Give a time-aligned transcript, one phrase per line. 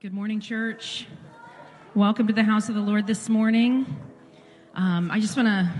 [0.00, 1.06] Good morning, church.
[1.94, 3.84] Welcome to the house of the Lord this morning.
[4.74, 5.70] Um, I just want to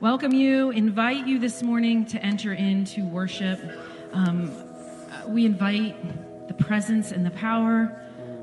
[0.00, 3.60] welcome you, invite you this morning to enter into worship.
[4.14, 4.50] Um,
[5.26, 7.94] we invite the presence and the power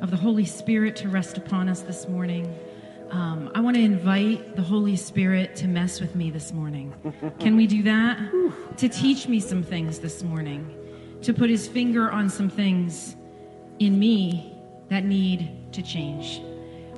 [0.02, 2.56] of the Holy Spirit to rest upon us this morning.
[3.10, 6.94] Um, I want to invite the Holy Spirit to mess with me this morning.
[7.40, 8.20] Can we do that?
[8.78, 10.72] To teach me some things this morning,
[11.24, 13.16] to put his finger on some things
[13.80, 14.55] in me
[14.90, 16.42] that need to change.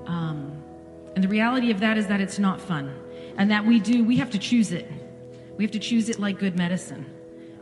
[0.05, 0.63] Um,
[1.15, 2.93] and the reality of that is that it's not fun.
[3.37, 4.91] And that we do, we have to choose it.
[5.57, 7.05] We have to choose it like good medicine.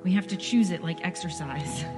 [0.04, 1.84] We have to choose it like exercise.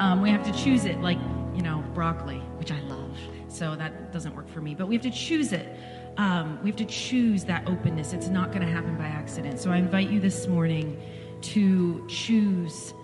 [0.00, 1.18] Um, we have to choose it like,
[1.54, 3.14] you know, broccoli, which I love.
[3.48, 4.74] So that doesn't work for me.
[4.74, 5.76] But we have to choose it.
[6.16, 8.14] Um, we have to choose that openness.
[8.14, 9.60] It's not going to happen by accident.
[9.60, 10.98] So I invite you this morning
[11.42, 12.94] to choose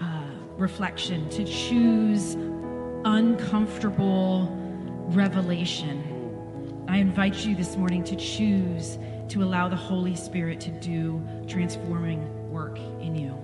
[0.00, 0.24] uh,
[0.56, 2.34] reflection, to choose
[3.04, 4.48] uncomfortable
[5.08, 6.84] revelation.
[6.88, 12.50] I invite you this morning to choose to allow the Holy Spirit to do transforming
[12.50, 13.38] work in you.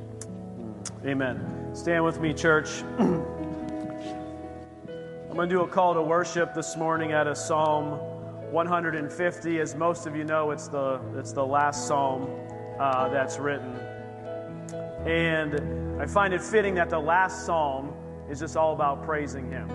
[1.05, 1.71] Amen.
[1.73, 2.83] Stand with me, church.
[2.99, 3.25] I'm
[5.35, 7.93] going to do a call to worship this morning out of Psalm
[8.53, 9.61] 150.
[9.61, 12.29] As most of you know, it's the, it's the last psalm
[12.81, 13.77] uh, that's written.
[15.07, 17.93] And I find it fitting that the last psalm
[18.31, 19.69] is just all about praising Him.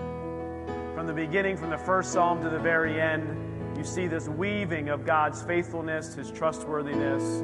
[0.94, 4.90] From the beginning, from the first psalm to the very end, you see this weaving
[4.90, 7.42] of God's faithfulness, His trustworthiness,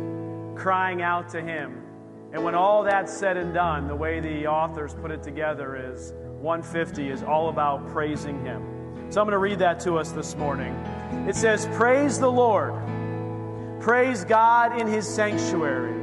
[0.54, 1.82] crying out to Him.
[2.32, 6.12] And when all that's said and done, the way the authors put it together is
[6.40, 8.62] 150 is all about praising Him.
[9.10, 10.74] So I'm going to read that to us this morning.
[11.26, 12.74] It says, Praise the Lord.
[13.80, 15.94] Praise God in His sanctuary.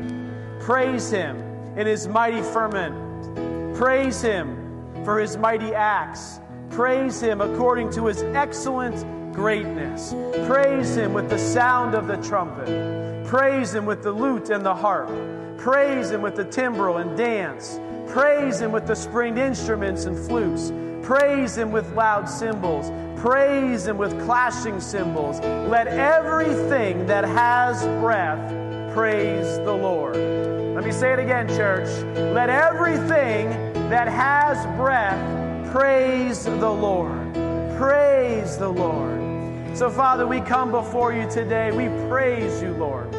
[0.59, 1.37] Praise Him
[1.77, 3.75] in His mighty firmament.
[3.75, 4.64] Praise Him
[5.05, 6.41] for his mighty acts.
[6.71, 10.13] Praise him according to his excellent greatness.
[10.47, 13.25] Praise him with the sound of the trumpet.
[13.25, 15.09] Praise him with the lute and the harp.
[15.57, 17.79] Praise him with the timbrel and dance.
[18.07, 20.71] Praise him with the stringed instruments and flutes.
[21.05, 22.91] Praise him with loud cymbals.
[23.19, 25.39] Praise him with clashing cymbals.
[25.39, 30.54] Let everything that has breath praise the Lord.
[30.85, 31.89] Me say it again, church.
[32.15, 33.49] Let everything
[33.89, 37.33] that has breath praise the Lord.
[37.75, 39.75] Praise the Lord.
[39.75, 41.71] So, Father, we come before you today.
[41.71, 43.11] We praise you, Lord.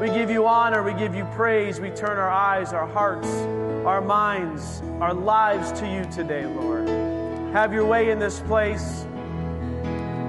[0.00, 0.82] We give you honor.
[0.82, 1.80] We give you praise.
[1.80, 3.28] We turn our eyes, our hearts,
[3.84, 6.88] our minds, our lives to you today, Lord.
[7.52, 9.04] Have your way in this place.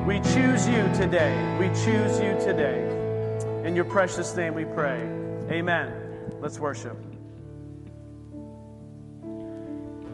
[0.06, 1.57] We choose you today.
[1.62, 2.84] We choose you today.
[3.63, 5.00] In your precious name we pray.
[5.50, 6.04] Amen.
[6.41, 6.97] Let's worship.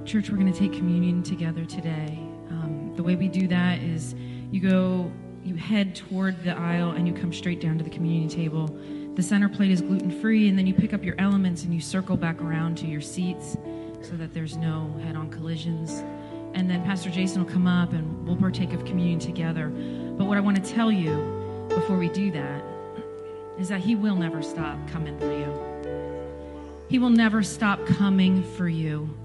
[0.05, 2.17] Church, we're going to take communion together today.
[2.49, 4.15] Um, the way we do that is
[4.51, 5.11] you go,
[5.43, 8.67] you head toward the aisle, and you come straight down to the communion table.
[9.15, 11.81] The center plate is gluten free, and then you pick up your elements and you
[11.81, 13.57] circle back around to your seats
[14.01, 16.03] so that there's no head on collisions.
[16.53, 19.69] And then Pastor Jason will come up and we'll partake of communion together.
[19.69, 22.63] But what I want to tell you before we do that
[23.59, 25.70] is that He will never stop coming for you.
[26.91, 29.17] He will never stop coming for you.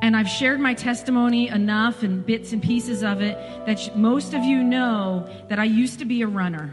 [0.00, 4.44] And I've shared my testimony enough and bits and pieces of it that most of
[4.44, 6.72] you know that I used to be a runner.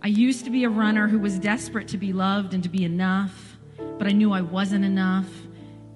[0.00, 2.84] I used to be a runner who was desperate to be loved and to be
[2.84, 3.58] enough,
[3.98, 5.26] but I knew I wasn't enough.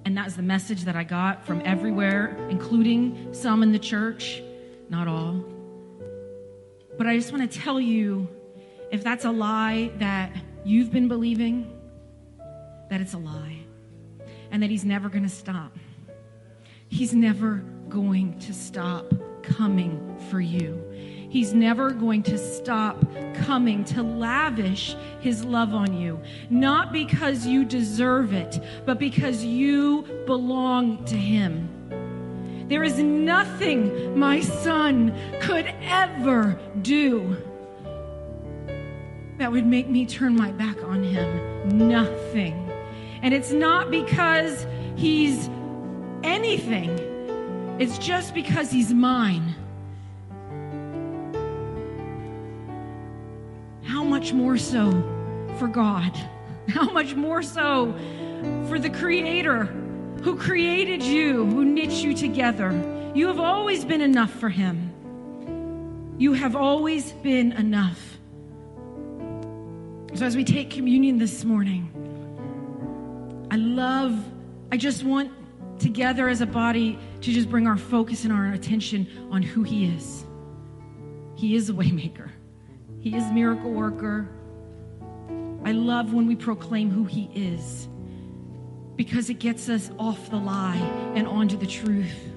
[0.05, 4.43] And that's the message that I got from everywhere, including some in the church,
[4.91, 5.45] not all.
[6.97, 8.29] But I just want to tell you
[8.91, 10.33] if that's a lie that
[10.65, 11.78] you've been believing,
[12.91, 13.59] that it's a lie
[14.51, 15.77] and that He's never going to stop.
[16.89, 19.13] He's never going to stop
[19.43, 20.83] coming for you.
[21.31, 23.05] He's never going to stop
[23.35, 26.21] coming to lavish his love on you.
[26.49, 31.69] Not because you deserve it, but because you belong to him.
[32.69, 37.37] There is nothing my son could ever do
[39.39, 41.89] that would make me turn my back on him.
[41.89, 42.68] Nothing.
[43.23, 44.67] And it's not because
[44.97, 45.49] he's
[46.23, 46.91] anything,
[47.79, 49.55] it's just because he's mine.
[53.85, 54.91] How much more so
[55.59, 56.17] for God?
[56.69, 57.95] How much more so
[58.69, 59.65] for the Creator
[60.23, 62.71] who created you, who knit you together?
[63.15, 64.93] You have always been enough for Him.
[66.19, 68.19] You have always been enough.
[70.15, 71.91] So, as we take communion this morning,
[73.51, 74.19] I love,
[74.71, 75.33] I just want
[75.79, 79.87] together as a body to just bring our focus and our attention on who He
[79.87, 80.25] is.
[81.37, 82.31] He is a waymaker.
[83.01, 84.29] He is miracle worker.
[85.65, 87.89] I love when we proclaim who He is
[88.97, 90.77] because it gets us off the lie
[91.15, 92.33] and onto the truth.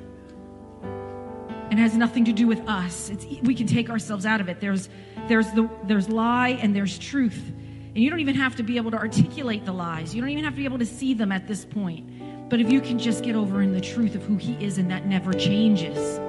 [1.71, 3.09] And has nothing to do with us.
[3.09, 4.59] It's, we can take ourselves out of it.
[4.59, 4.89] There's,
[5.27, 7.51] there's, the, there's lie and there's truth.
[7.93, 10.15] And you don't even have to be able to articulate the lies.
[10.15, 12.49] You don't even have to be able to see them at this point.
[12.49, 14.89] But if you can just get over in the truth of who He is, and
[14.91, 16.19] that never changes,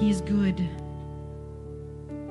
[0.00, 0.58] He is good.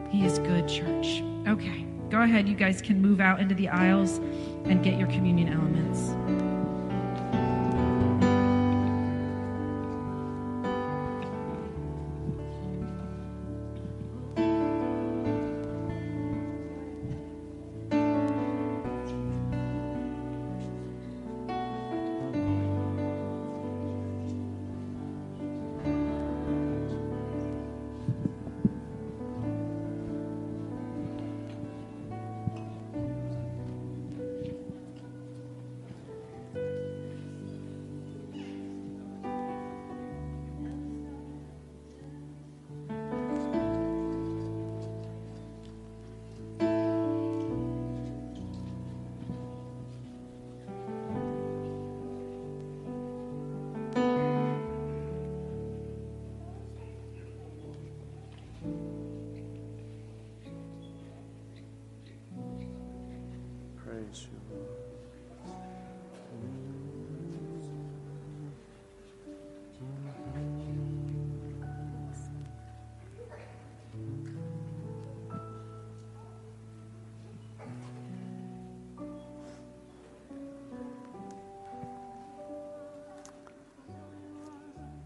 [0.10, 1.24] He is good, church.
[1.48, 2.50] Okay, go ahead.
[2.50, 4.18] You guys can move out into the aisles
[4.66, 6.51] and get your communion elements.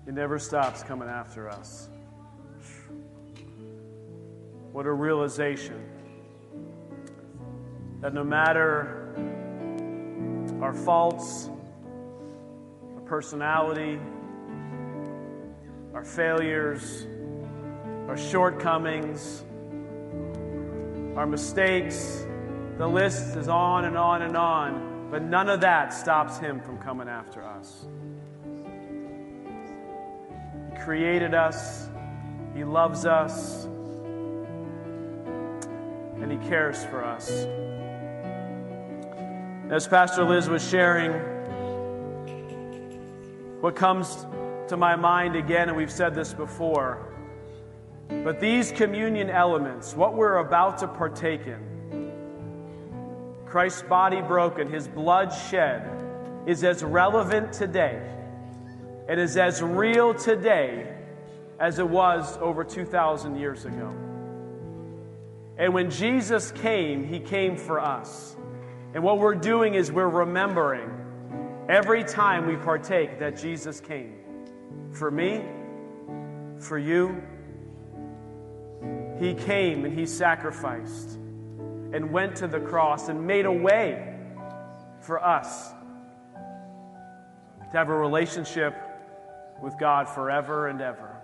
[0.05, 1.89] He never stops coming after us.
[4.71, 5.81] What a realization
[8.01, 9.15] that no matter
[10.61, 11.49] our faults,
[12.95, 13.99] our personality,
[15.93, 17.07] our failures,
[18.07, 19.43] our shortcomings,
[21.15, 22.25] our mistakes,
[22.77, 26.77] the list is on and on and on, but none of that stops Him from
[26.77, 27.87] coming after us.
[30.85, 31.89] Created us,
[32.53, 33.65] He loves us,
[36.21, 37.27] and He cares for us.
[39.71, 41.11] As Pastor Liz was sharing,
[43.61, 44.27] what comes
[44.67, 47.11] to my mind again, and we've said this before,
[48.23, 52.11] but these communion elements, what we're about to partake in,
[53.47, 55.89] Christ's body broken, his blood shed,
[56.45, 58.14] is as relevant today.
[59.07, 60.91] It is as real today
[61.59, 63.93] as it was over 2,000 years ago.
[65.57, 68.35] And when Jesus came, he came for us.
[68.93, 70.89] And what we're doing is we're remembering
[71.69, 74.15] every time we partake that Jesus came
[74.91, 75.43] for me,
[76.59, 77.21] for you.
[79.19, 81.11] He came and he sacrificed
[81.93, 84.17] and went to the cross and made a way
[84.99, 85.69] for us
[87.71, 88.75] to have a relationship
[89.61, 91.15] with God forever and ever.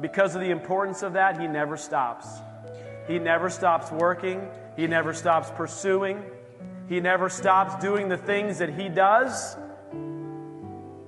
[0.00, 2.26] Because of the importance of that, he never stops.
[3.06, 4.48] He never stops working.
[4.76, 6.22] He never stops pursuing.
[6.88, 9.56] He never stops doing the things that he does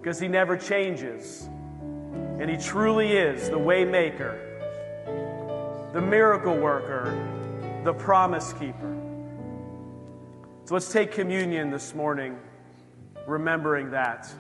[0.01, 1.49] because he never changes.
[2.39, 4.39] And he truly is the waymaker,
[5.93, 7.13] the miracle worker,
[7.85, 8.97] the promise keeper.
[10.65, 12.39] So let's take communion this morning,
[13.27, 14.33] remembering that.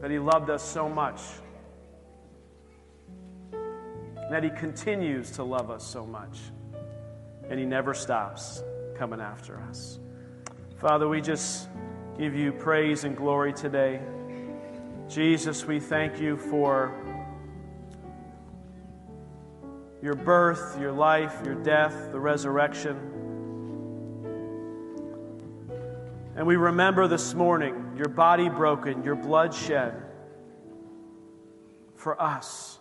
[0.00, 1.20] That he loved us so much
[4.30, 6.38] that He continues to love us so much.
[7.48, 8.62] And He never stops
[8.96, 9.98] coming after us.
[10.80, 11.68] Father, we just
[12.18, 14.00] give you praise and glory today.
[15.08, 16.94] Jesus, we thank you for
[20.02, 23.17] your birth, your life, your death, the resurrection.
[26.38, 30.00] And we remember this morning your body broken, your blood shed
[31.96, 32.78] for us.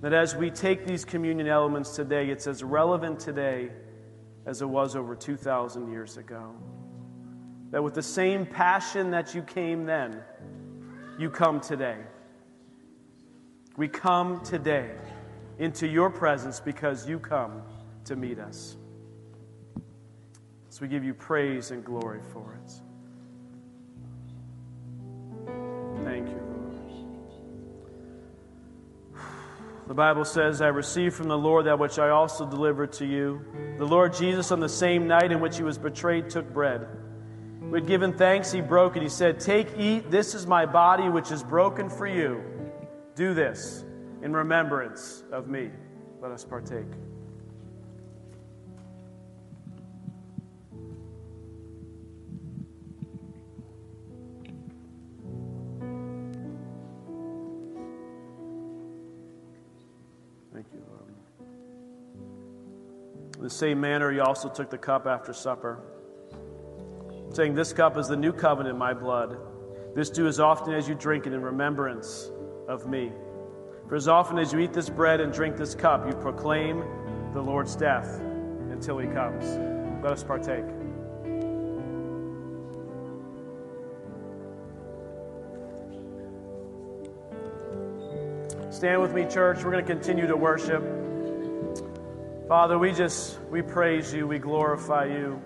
[0.00, 3.70] That as we take these communion elements today, it's as relevant today
[4.44, 6.52] as it was over 2,000 years ago.
[7.70, 10.20] That with the same passion that you came then,
[11.16, 11.98] you come today.
[13.76, 14.90] We come today
[15.60, 17.62] into your presence because you come
[18.06, 18.76] to meet us.
[20.80, 22.72] We give you praise and glory for it.
[26.04, 26.60] Thank you, Lord.
[29.86, 33.44] The Bible says, I received from the Lord that which I also delivered to you.
[33.76, 36.86] The Lord Jesus, on the same night in which he was betrayed, took bread.
[37.60, 39.02] We had given thanks, he broke it.
[39.02, 42.42] He said, Take, eat, this is my body which is broken for you.
[43.14, 43.84] Do this
[44.22, 45.70] in remembrance of me.
[46.22, 46.86] Let us partake.
[63.40, 65.80] In the same manner, he also took the cup after supper,
[67.32, 69.38] saying, This cup is the new covenant in my blood.
[69.94, 72.30] This do as often as you drink it in remembrance
[72.68, 73.10] of me.
[73.88, 76.84] For as often as you eat this bread and drink this cup, you proclaim
[77.32, 78.20] the Lord's death
[78.72, 79.46] until he comes.
[80.04, 80.66] Let us partake.
[88.70, 89.64] Stand with me, church.
[89.64, 90.99] We're going to continue to worship.
[92.50, 95.40] Father, we just we praise you, we glorify you.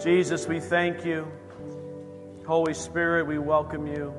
[0.00, 1.26] Jesus, we thank you.
[2.46, 4.14] Holy Spirit, we welcome you.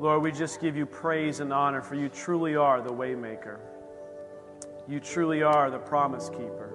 [0.00, 3.60] Lord, we just give you praise and honor for you truly are the waymaker.
[4.88, 6.72] You truly are the promise keeper.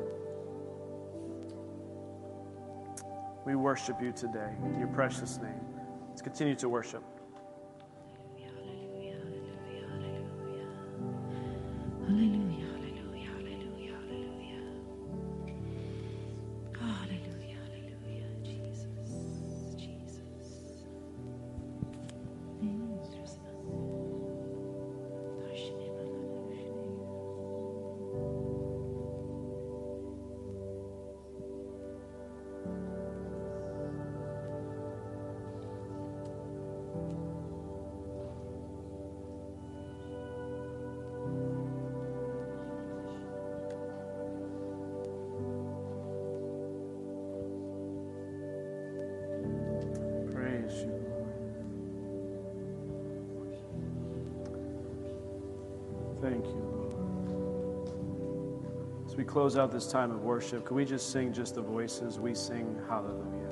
[3.45, 5.76] We worship you today in your precious name.
[6.17, 7.16] Let's continue to worship.
[59.37, 62.19] Close out this time of worship, can we just sing just the voices?
[62.19, 63.46] We sing hallelujah.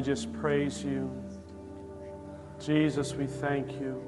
[0.00, 1.10] We just praise you.
[2.58, 4.02] Jesus, we thank you.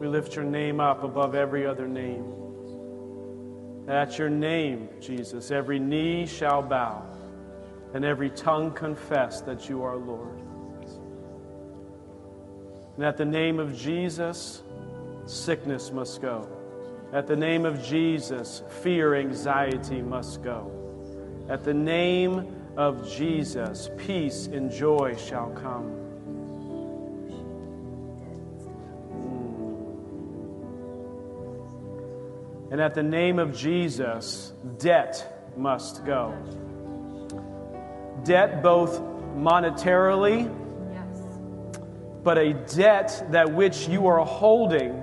[0.00, 2.24] We lift your name up above every other name.
[3.86, 7.06] At your name, Jesus, every knee shall bow
[7.94, 10.40] and every tongue confess that you are Lord.
[12.96, 14.64] And at the name of Jesus,
[15.26, 16.48] sickness must go.
[17.12, 20.85] At the name of Jesus, fear, anxiety must go.
[21.48, 25.92] At the name of Jesus, peace and joy shall come.
[32.66, 32.72] Mm.
[32.72, 36.34] And at the name of Jesus, debt must go.
[38.24, 39.00] Debt both
[39.36, 40.52] monetarily,
[42.24, 45.02] but a debt that which you are holding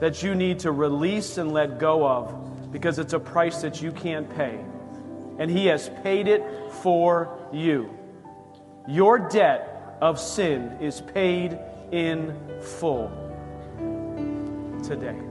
[0.00, 3.92] that you need to release and let go of because it's a price that you
[3.92, 4.58] can't pay.
[5.40, 6.44] And He has paid it
[6.82, 7.90] for you.
[8.86, 11.58] Your debt of sin is paid
[11.90, 13.10] in full
[14.84, 15.29] today.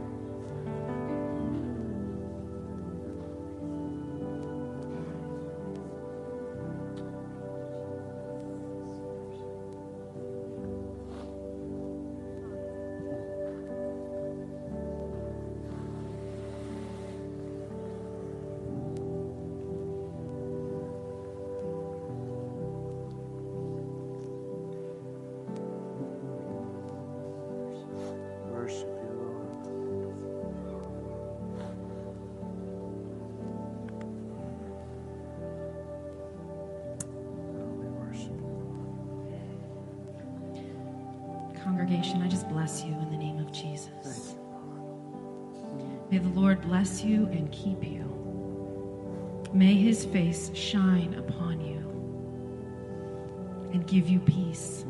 [53.99, 54.85] Give you peace.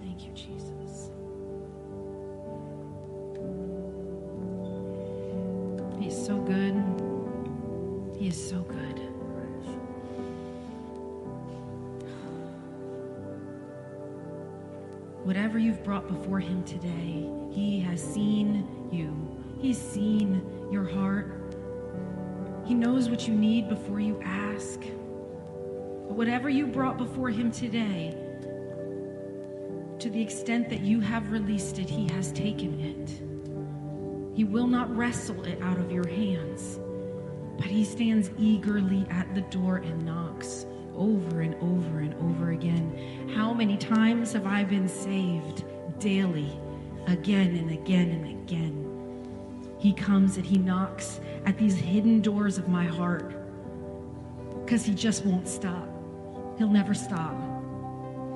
[0.00, 1.10] Thank you, Jesus.
[5.98, 6.74] He's so good.
[8.16, 9.00] He is so good.
[15.24, 19.12] Whatever you've brought before him today, he has seen you.
[19.60, 21.56] He's seen your heart.
[22.64, 24.78] He knows what you need before you ask.
[26.12, 28.14] But whatever you brought before him today,
[29.98, 34.36] to the extent that you have released it, he has taken it.
[34.36, 36.78] He will not wrestle it out of your hands,
[37.56, 43.32] but he stands eagerly at the door and knocks over and over and over again.
[43.34, 45.64] How many times have I been saved
[45.98, 46.52] daily,
[47.06, 49.76] again and again and again?
[49.78, 53.34] He comes and he knocks at these hidden doors of my heart
[54.62, 55.88] because he just won't stop.
[56.58, 57.34] He'll never stop.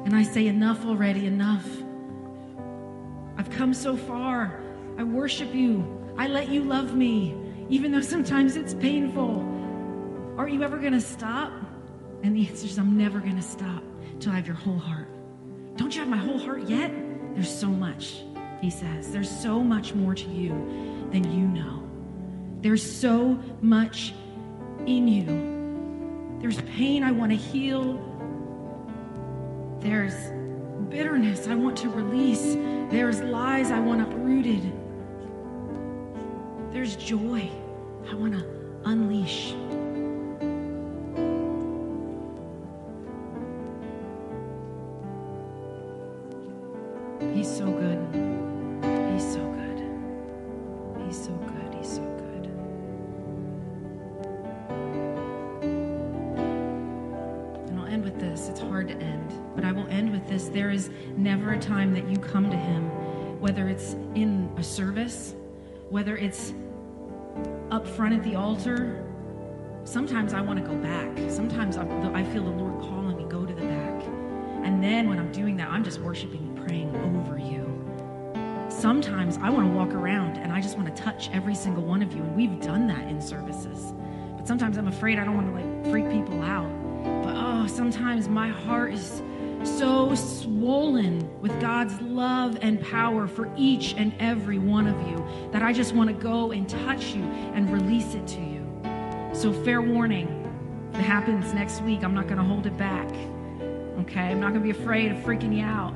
[0.05, 1.67] And I say, Enough already, enough.
[3.37, 4.61] I've come so far.
[4.99, 5.85] I worship you.
[6.17, 7.37] I let you love me,
[7.69, 9.45] even though sometimes it's painful.
[10.39, 11.53] Are you ever going to stop?
[12.23, 13.83] And the answer is, I'm never going to stop
[14.21, 15.09] till I have your whole heart.
[15.77, 16.91] Don't you have my whole heart yet?
[17.35, 18.23] There's so much,
[18.63, 19.13] he says.
[19.13, 20.51] There's so much more to you
[21.13, 21.83] than you know.
[22.63, 24.15] There's so much
[24.87, 25.56] in you.
[26.47, 27.99] There's pain I want to heal.
[29.81, 30.15] There's
[30.89, 32.55] bitterness I want to release.
[32.89, 34.63] There's lies I want uprooted.
[36.71, 37.51] There's joy
[38.09, 38.47] I want to
[38.85, 39.55] unleash.
[68.27, 69.05] The altar.
[69.85, 71.17] Sometimes I want to go back.
[71.31, 71.89] Sometimes I'm,
[72.33, 74.03] feel the Lord calling me, go to the back.
[74.65, 77.65] And then when I'm doing that, I'm just worshiping and praying over you.
[78.69, 82.03] Sometimes I want to walk around and I just want to touch every single one
[82.03, 82.23] of you.
[82.23, 83.95] And we've done that in services.
[84.37, 86.69] But sometimes I'm afraid I don't want to like freak people out.
[87.23, 89.23] But oh, sometimes my heart is
[89.67, 95.63] so swollen with God's love and power for each and every one of you that
[95.63, 97.23] I just want to go and touch you
[97.55, 98.65] and release it to you.
[99.33, 100.45] So, fair warning
[100.99, 103.07] it happens next week, I'm not going to hold it back.
[104.01, 104.21] Okay?
[104.21, 105.93] I'm not going to be afraid of freaking you out.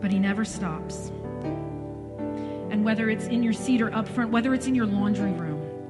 [0.00, 1.12] But He never stops.
[2.70, 5.43] And whether it's in your seat or up front, whether it's in your laundry room,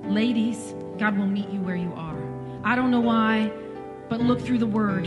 [0.09, 2.19] ladies, God will meet you where you are.
[2.63, 3.53] I don't know why,
[4.09, 5.07] but look through the word.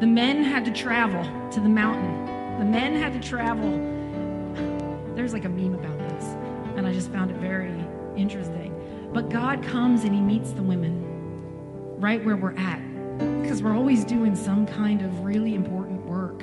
[0.00, 2.58] The men had to travel to the mountain.
[2.58, 3.70] The men had to travel.
[5.14, 6.24] There's like a meme about this,
[6.76, 7.74] and I just found it very
[8.16, 8.74] interesting.
[9.12, 11.02] But God comes and He meets the women
[11.98, 12.80] right where we're at
[13.42, 16.42] because we're always doing some kind of really important work.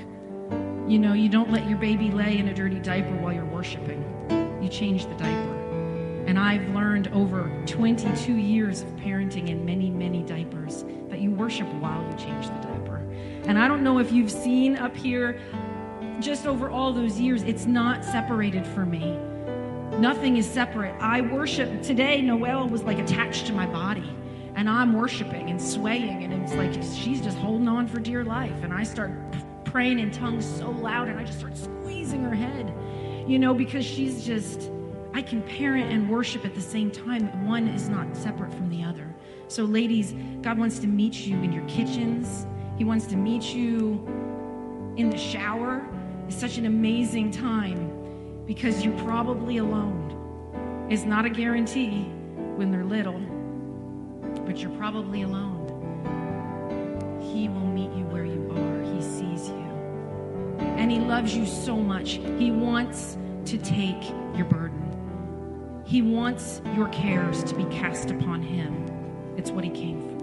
[0.88, 4.04] You know, you don't let your baby lay in a dirty diaper while you're worshiping,
[4.62, 5.53] you change the diaper.
[6.26, 11.68] And I've learned over 22 years of parenting in many, many diapers that you worship
[11.76, 12.98] while you change the diaper.
[13.46, 15.40] And I don't know if you've seen up here,
[16.20, 19.18] just over all those years, it's not separated for me.
[20.00, 20.96] Nothing is separate.
[21.00, 21.82] I worship.
[21.82, 24.16] Today, Noelle was like attached to my body.
[24.56, 26.24] And I'm worshiping and swaying.
[26.24, 28.64] And it's like she's just holding on for dear life.
[28.64, 29.12] And I start
[29.66, 32.72] praying in tongues so loud and I just start squeezing her head,
[33.28, 34.70] you know, because she's just
[35.14, 37.46] I can parent and worship at the same time.
[37.46, 39.14] One is not separate from the other.
[39.48, 42.48] So, ladies, God wants to meet you in your kitchens,
[42.78, 44.04] He wants to meet you
[44.98, 45.88] in the shower.
[46.28, 50.88] It's such an amazing time because you're probably alone.
[50.90, 52.06] It's not a guarantee
[52.56, 53.20] when they're little,
[54.46, 55.60] but you're probably alone.
[57.22, 59.56] He will meet you where you are, He sees you.
[60.60, 62.14] And He loves you so much.
[62.40, 64.83] He wants to take your burden.
[65.86, 68.86] He wants your cares to be cast upon him.
[69.38, 70.14] It's what he came for.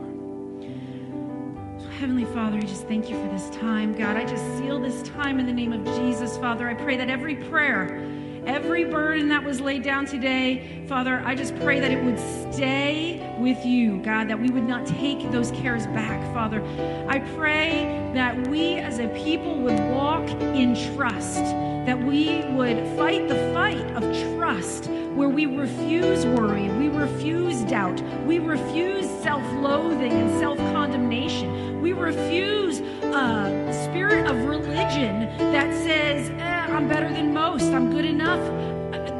[1.82, 3.94] So, Heavenly Father, I just thank you for this time.
[3.94, 6.68] God, I just seal this time in the name of Jesus, Father.
[6.68, 8.06] I pray that every prayer,
[8.46, 13.34] Every burden that was laid down today, Father, I just pray that it would stay
[13.38, 16.62] with you, God, that we would not take those cares back, Father.
[17.06, 21.44] I pray that we as a people would walk in trust,
[21.86, 24.02] that we would fight the fight of
[24.36, 31.80] trust where we refuse worry, we refuse doubt, we refuse self loathing and self condemnation,
[31.80, 38.04] we refuse a spirit of religion that says, eh, I'm better than most, I'm good
[38.04, 38.40] enough.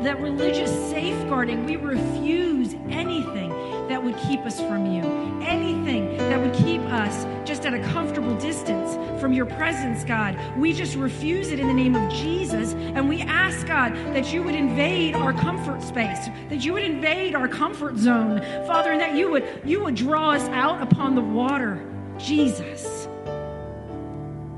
[0.03, 3.51] That religious safeguarding, we refuse anything
[3.89, 5.03] that would keep us from you,
[5.43, 10.39] anything that would keep us just at a comfortable distance from your presence, God.
[10.57, 12.73] We just refuse it in the name of Jesus.
[12.73, 17.35] And we ask, God, that you would invade our comfort space, that you would invade
[17.35, 21.21] our comfort zone, Father, and that you would, you would draw us out upon the
[21.21, 21.85] water,
[22.19, 23.09] Jesus.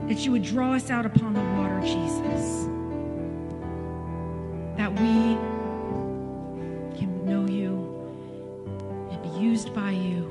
[0.08, 2.62] That you would draw us out upon the water, Jesus
[4.82, 5.36] that we
[6.98, 7.74] can know you
[9.10, 10.30] and be used by you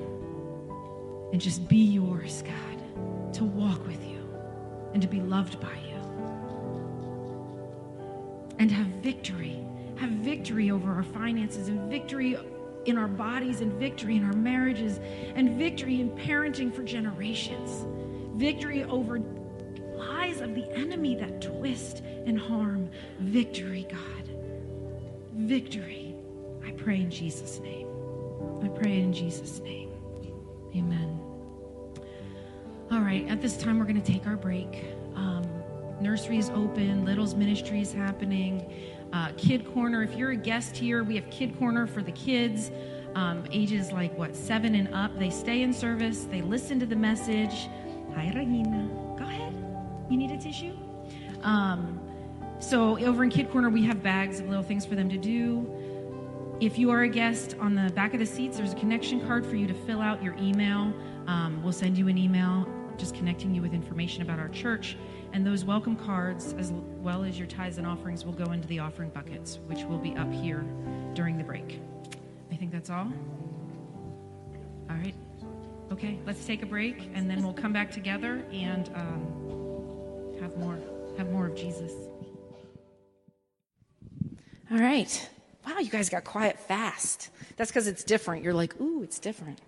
[1.32, 2.81] and just be yours, God,
[5.02, 5.98] and to be loved by you
[8.60, 9.66] and have victory.
[9.96, 12.38] Have victory over our finances and victory
[12.86, 15.00] in our bodies and victory in our marriages
[15.36, 17.86] and victory in parenting for generations.
[18.36, 19.20] Victory over
[19.96, 22.90] lies of the enemy that twist and harm.
[23.20, 24.22] Victory, God
[25.34, 26.16] victory.
[26.66, 27.88] I pray in Jesus' name.
[28.64, 29.92] I pray in Jesus' name.
[30.76, 31.21] Amen.
[32.92, 34.84] All right, at this time, we're going to take our break.
[35.16, 35.50] Um,
[36.02, 38.70] nursery is open, Little's ministry is happening.
[39.14, 42.70] Uh, kid Corner, if you're a guest here, we have Kid Corner for the kids,
[43.16, 45.18] um, ages like what, seven and up.
[45.18, 47.70] They stay in service, they listen to the message.
[48.14, 48.90] Hi, Regina.
[49.18, 49.56] Go ahead.
[50.10, 50.76] You need a tissue?
[51.44, 51.98] Um,
[52.60, 55.66] so over in Kid Corner, we have bags of little things for them to do.
[56.60, 59.46] If you are a guest, on the back of the seats, there's a connection card
[59.46, 60.94] for you to fill out your email.
[61.28, 64.98] Um, we'll send you an email just connecting you with information about our church.
[65.34, 68.80] And those welcome cards, as well as your tithes and offerings, will go into the
[68.80, 70.64] offering buckets, which will be up here
[71.14, 71.80] during the break.
[72.52, 73.12] I think that's all.
[74.90, 75.16] All right.
[75.92, 80.80] Okay, let's take a break, and then we'll come back together and um, have more,
[81.18, 81.92] have more of Jesus.
[84.72, 85.30] All right.
[85.68, 87.30] Wow, you guys got quiet fast.
[87.58, 88.44] That's because it's different.
[88.44, 89.60] You're like, ooh, it's different.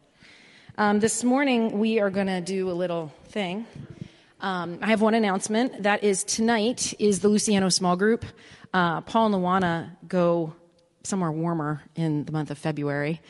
[0.75, 3.67] Um, this morning, we are going to do a little thing.
[4.41, 5.83] Um, I have one announcement.
[5.83, 8.25] That is tonight is the Luciano small group.
[8.73, 10.55] Uh, Paul and Luana go
[11.03, 13.21] somewhere warmer in the month of February.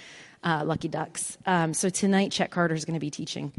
[0.42, 1.38] Uh, lucky ducks.
[1.46, 3.52] Um, so tonight, Chet Carter is going to be teaching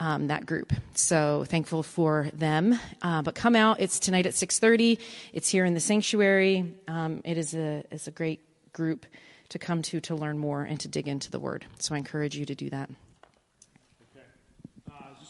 [0.00, 0.72] um, that group.
[0.94, 2.80] So thankful for them.
[3.00, 3.78] Uh, but come out.
[3.78, 4.98] It's tonight at 6:30.
[5.32, 6.74] It's here in the sanctuary.
[6.88, 8.40] Um, it is a it's a great
[8.72, 9.06] group
[9.50, 11.64] to come to to learn more and to dig into the Word.
[11.78, 12.90] So I encourage you to do that.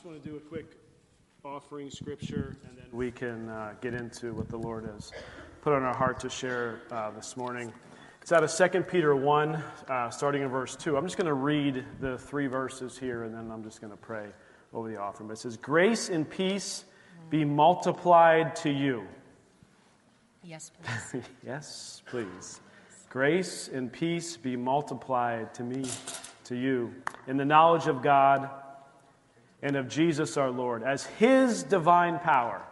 [0.00, 0.78] Just want to do a quick
[1.44, 5.12] offering scripture, and then we can uh, get into what the Lord has
[5.60, 7.70] put on our heart to share uh, this morning.
[8.22, 10.96] It's out of 2 Peter 1, uh, starting in verse 2.
[10.96, 13.96] I'm just going to read the three verses here, and then I'm just going to
[13.98, 14.28] pray
[14.72, 15.28] over the offering.
[15.28, 16.86] But it says, Grace and peace
[17.28, 19.06] be multiplied to you.
[20.42, 21.24] Yes, please.
[21.46, 22.62] yes, please.
[23.10, 25.84] Grace and peace be multiplied to me,
[26.44, 26.94] to you,
[27.26, 28.48] in the knowledge of God
[29.62, 32.62] and of Jesus our Lord, as His divine power.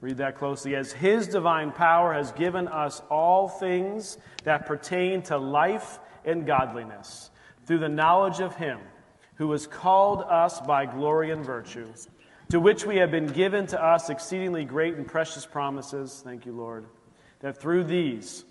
[0.00, 0.76] Read that closely.
[0.76, 7.30] As His divine power has given us all things that pertain to life and godliness
[7.66, 8.80] through the knowledge of Him
[9.36, 11.88] who has called us by glory and virtue,
[12.50, 16.20] to which we have been given to us exceedingly great and precious promises.
[16.24, 16.86] Thank you, Lord.
[17.40, 18.44] That through these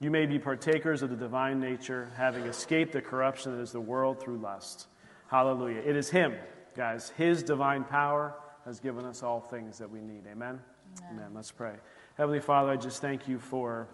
[0.00, 3.80] you may be partakers of the divine nature, having escaped the corruption that is the
[3.80, 4.86] world through lust.
[5.28, 5.82] Hallelujah.
[5.84, 6.34] It is Him,
[6.78, 7.12] guys.
[7.16, 10.22] His divine power has given us all things that we need.
[10.30, 10.60] Amen?
[11.00, 11.10] Amen.
[11.10, 11.30] Amen.
[11.34, 11.74] Let's pray.
[12.16, 13.88] Heavenly Father, I just thank you for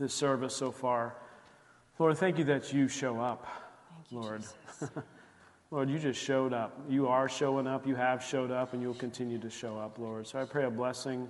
[0.00, 1.14] this service so far.
[1.96, 3.46] Lord, thank you that you show up,
[4.10, 4.42] you, Lord.
[5.70, 6.80] Lord, you just showed up.
[6.88, 7.86] You are showing up.
[7.86, 10.26] You have showed up, and you'll continue to show up, Lord.
[10.26, 11.28] So I pray a blessing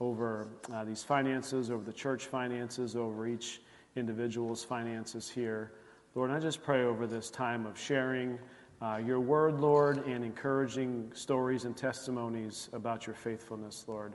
[0.00, 3.62] over uh, these finances, over the church finances, over each
[3.94, 5.72] individual's finances here.
[6.14, 8.38] Lord, I just pray over this time of sharing
[8.82, 14.14] uh, your word, Lord, and encouraging stories and testimonies about your faithfulness, Lord.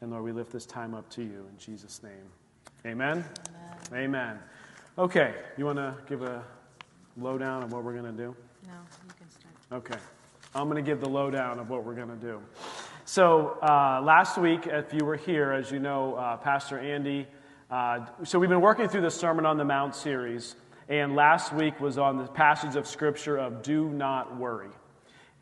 [0.00, 2.12] And Lord, we lift this time up to you in Jesus' name.
[2.86, 3.24] Amen.
[3.92, 4.04] Amen.
[4.04, 4.38] Amen.
[4.98, 6.42] Okay, you want to give a
[7.16, 8.34] lowdown of what we're going to do?
[8.66, 8.72] No,
[9.06, 9.54] you can start.
[9.72, 10.00] Okay.
[10.54, 12.40] I'm going to give the lowdown of what we're going to do.
[13.04, 17.26] So, uh, last week, if you were here, as you know, uh, Pastor Andy
[17.70, 20.56] Uh, so we've been working through the Sermon on the Mount series,
[20.90, 24.70] and last week was on the passage of Scripture of do not worry.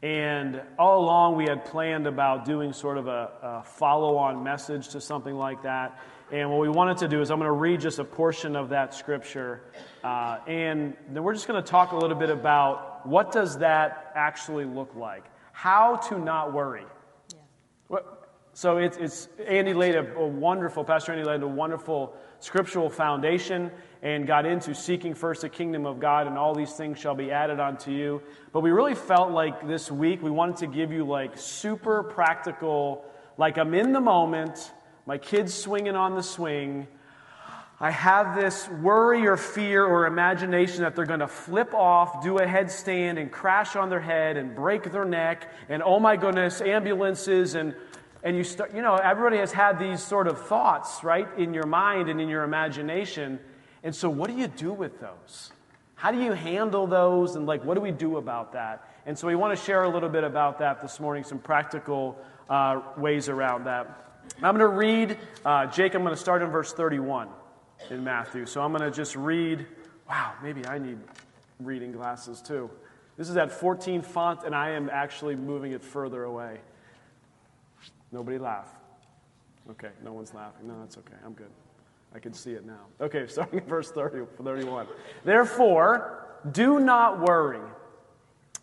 [0.02, 4.90] And all along, we had planned about doing sort of a, a follow on message
[4.90, 5.98] to something like that.
[6.30, 8.68] And what we wanted to do is, I'm going to read just a portion of
[8.68, 9.62] that scripture.
[10.04, 14.12] Uh, and then we're just going to talk a little bit about what does that
[14.14, 15.24] actually look like?
[15.52, 16.84] How to not worry.
[17.90, 17.98] Yeah.
[18.52, 23.70] So it's, it's Andy laid a, a wonderful, Pastor Andy laid a wonderful scriptural foundation
[24.02, 27.32] and got into seeking first the kingdom of God, and all these things shall be
[27.32, 28.22] added unto you.
[28.52, 33.04] But we really felt like this week we wanted to give you like super practical,
[33.36, 34.72] like I'm in the moment,
[35.06, 36.86] my kid's swinging on the swing.
[37.80, 42.38] I have this worry or fear or imagination that they're going to flip off, do
[42.38, 46.60] a headstand, and crash on their head and break their neck, and oh my goodness,
[46.60, 47.74] ambulances and
[48.22, 51.66] and you start, you know, everybody has had these sort of thoughts, right, in your
[51.66, 53.38] mind and in your imagination.
[53.82, 55.52] And so, what do you do with those?
[55.94, 57.36] How do you handle those?
[57.36, 58.88] And, like, what do we do about that?
[59.06, 62.18] And so, we want to share a little bit about that this morning, some practical
[62.50, 64.04] uh, ways around that.
[64.42, 67.28] I'm going to read, uh, Jake, I'm going to start in verse 31
[67.90, 68.46] in Matthew.
[68.46, 69.66] So, I'm going to just read.
[70.08, 70.98] Wow, maybe I need
[71.60, 72.70] reading glasses too.
[73.16, 76.60] This is at 14 font, and I am actually moving it further away.
[78.12, 78.68] Nobody laugh.
[79.70, 80.66] Okay, no one's laughing.
[80.66, 81.16] No, that's okay.
[81.24, 81.50] I'm good.
[82.14, 82.86] I can see it now.
[83.00, 84.86] Okay, starting at verse 30, 31.
[85.24, 87.60] Therefore, do not worry,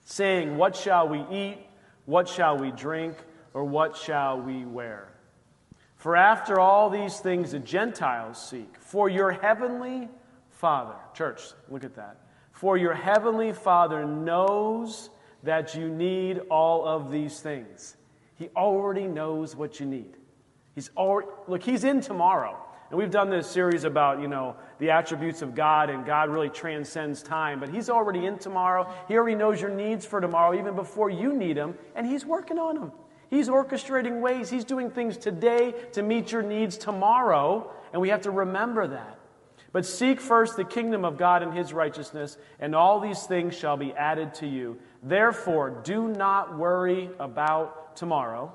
[0.04, 1.60] saying, What shall we eat?
[2.06, 3.16] What shall we drink?
[3.54, 5.10] Or what shall we wear?
[5.96, 10.10] For after all these things the Gentiles seek, for your heavenly
[10.50, 12.18] Father, church, look at that.
[12.52, 15.10] For your heavenly Father knows
[15.44, 17.98] that you need all of these things.
[18.36, 20.18] He already knows what you need.
[20.76, 22.58] He's already, look, He's in tomorrow.
[22.90, 26.50] And we've done this series about, you know, the attributes of God, and God really
[26.50, 27.60] transcends time.
[27.60, 28.94] But He's already in tomorrow.
[29.08, 32.60] He already knows your needs for tomorrow, even before you need Him, and He's working
[32.60, 32.92] on them.
[33.30, 34.50] He's orchestrating ways.
[34.50, 39.20] He's doing things today to meet your needs tomorrow, and we have to remember that.
[39.72, 43.78] But seek first the kingdom of God and His righteousness, and all these things shall
[43.78, 44.78] be added to you.
[45.02, 48.52] Therefore, do not worry about tomorrow,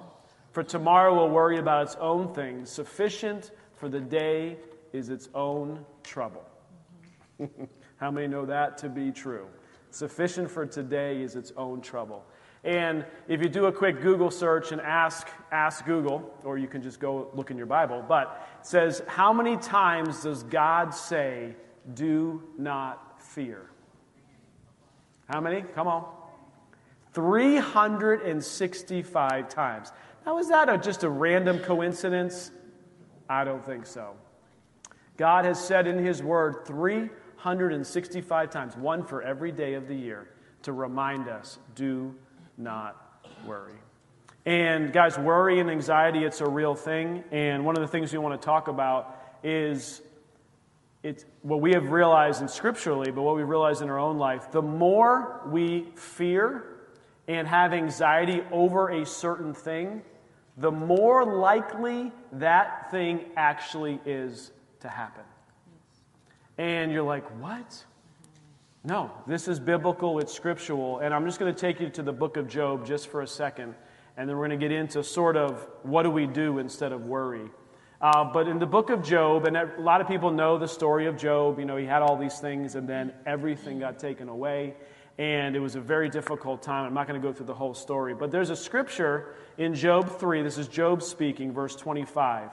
[0.53, 2.71] for tomorrow will worry about its own things.
[2.71, 4.57] Sufficient for the day
[4.93, 6.45] is its own trouble.
[7.97, 9.47] How many know that to be true?
[9.91, 12.25] Sufficient for today is its own trouble.
[12.63, 16.83] And if you do a quick Google search and ask, ask Google, or you can
[16.83, 21.55] just go look in your Bible, but it says, How many times does God say,
[21.95, 23.71] Do not fear?
[25.29, 25.63] How many?
[25.63, 26.20] Come on.
[27.13, 29.93] 365 times.
[30.27, 32.51] Now, is that a, just a random coincidence?
[33.29, 34.15] I don't think so.
[35.17, 40.29] God has said in His Word 365 times, one for every day of the year,
[40.63, 42.15] to remind us do
[42.57, 43.75] not worry.
[44.47, 47.25] And, guys, worry and anxiety, it's a real thing.
[47.31, 50.03] And one of the things we want to talk about is
[51.03, 54.51] it's what we have realized in scripturally, but what we realize in our own life.
[54.51, 56.70] The more we fear,
[57.31, 60.03] and have anxiety over a certain thing,
[60.57, 65.23] the more likely that thing actually is to happen.
[66.59, 67.85] And you're like, what?
[68.83, 70.99] No, this is biblical, it's scriptural.
[70.99, 73.29] And I'm just going to take you to the book of Job just for a
[73.29, 73.77] second.
[74.17, 77.05] And then we're going to get into sort of what do we do instead of
[77.05, 77.49] worry.
[78.01, 81.07] Uh, but in the book of Job, and a lot of people know the story
[81.07, 84.75] of Job, you know, he had all these things and then everything got taken away
[85.21, 86.87] and it was a very difficult time.
[86.87, 90.19] I'm not going to go through the whole story, but there's a scripture in Job
[90.19, 90.41] 3.
[90.41, 92.49] This is Job speaking, verse 25.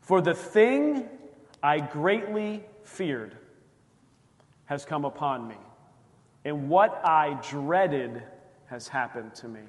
[0.00, 1.08] For the thing
[1.62, 3.36] I greatly feared
[4.64, 5.58] has come upon me,
[6.44, 8.20] and what I dreaded
[8.66, 9.62] has happened to me.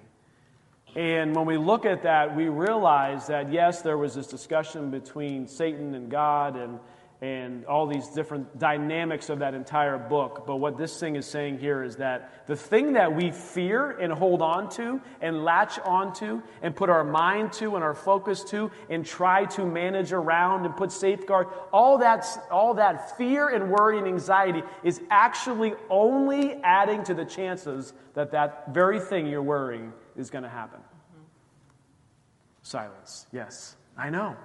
[0.96, 5.48] And when we look at that, we realize that yes, there was this discussion between
[5.48, 6.80] Satan and God, and
[7.22, 10.46] and all these different dynamics of that entire book.
[10.48, 14.12] But what this thing is saying here is that the thing that we fear and
[14.12, 18.72] hold on to and latch onto and put our mind to and our focus to
[18.90, 24.00] and try to manage around and put safeguard, all that, all that fear and worry
[24.00, 29.94] and anxiety is actually only adding to the chances that that very thing you're worrying
[30.18, 30.80] is going to happen.
[30.80, 31.26] Mm-hmm.
[32.64, 33.28] Silence.
[33.32, 34.36] Yes, I know.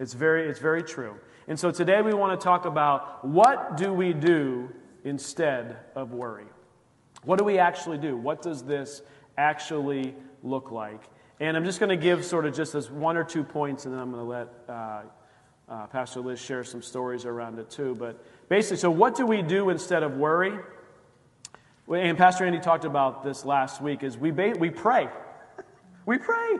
[0.00, 1.14] It's very, it's very true.
[1.48, 4.70] And so today we want to talk about what do we do
[5.04, 6.46] instead of worry?
[7.24, 8.16] What do we actually do?
[8.16, 9.02] What does this
[9.36, 11.02] actually look like?
[11.40, 13.94] And I'm just going to give sort of just as one or two points, and
[13.94, 15.02] then I'm going to let uh,
[15.66, 17.94] Uh, Pastor Liz share some stories around it too.
[17.94, 20.58] But basically, so what do we do instead of worry?
[21.88, 24.02] And Pastor Andy talked about this last week.
[24.02, 25.08] Is we ba- we pray,
[26.04, 26.58] we pray,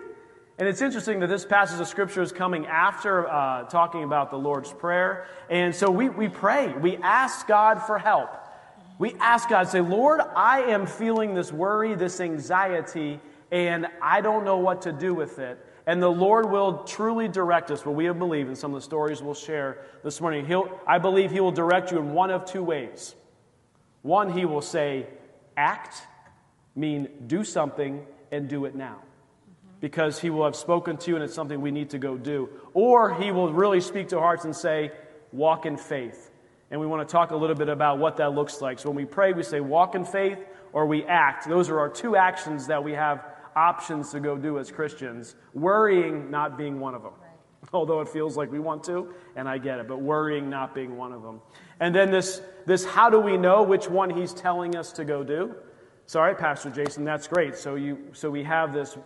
[0.58, 4.38] and it's interesting that this passage of scripture is coming after uh, talking about the
[4.38, 8.30] Lord's prayer, and so we we pray, we ask God for help.
[8.96, 13.18] We ask God, say, Lord, I am feeling this worry, this anxiety,
[13.50, 15.58] and I don't know what to do with it.
[15.86, 18.84] And the Lord will truly direct us, what we have believed in some of the
[18.84, 20.46] stories we'll share this morning.
[20.46, 23.14] He'll, I believe He will direct you in one of two ways.
[24.02, 25.06] One, He will say,
[25.56, 25.96] act,
[26.76, 28.98] mean do something and do it now.
[29.84, 32.48] Because He will have spoken to you and it's something we need to go do.
[32.72, 34.92] Or He will really speak to hearts and say,
[35.30, 36.30] walk in faith.
[36.70, 38.78] And we want to talk a little bit about what that looks like.
[38.78, 40.38] So when we pray, we say walk in faith
[40.72, 41.46] or we act.
[41.46, 46.30] Those are our two actions that we have options to go do as Christians, worrying
[46.30, 47.12] not being one of them.
[47.74, 50.96] Although it feels like we want to, and I get it, but worrying not being
[50.96, 51.42] one of them.
[51.78, 55.22] And then this, this how do we know which one he's telling us to go
[55.22, 55.54] do?
[56.06, 57.54] Sorry, Pastor Jason, that's great.
[57.54, 58.96] So, you, so we have this,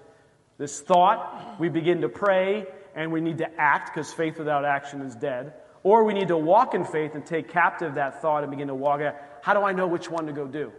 [0.59, 5.01] this thought, we begin to pray, and we need to act because faith without action
[5.03, 5.55] is dead.
[5.85, 8.75] Or we need to walk in faith and take captive that thought and begin to
[8.75, 9.15] walk out.
[9.41, 10.73] How do I know which one to go do?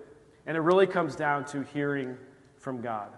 [0.46, 2.18] And it really comes down to hearing
[2.58, 3.10] from God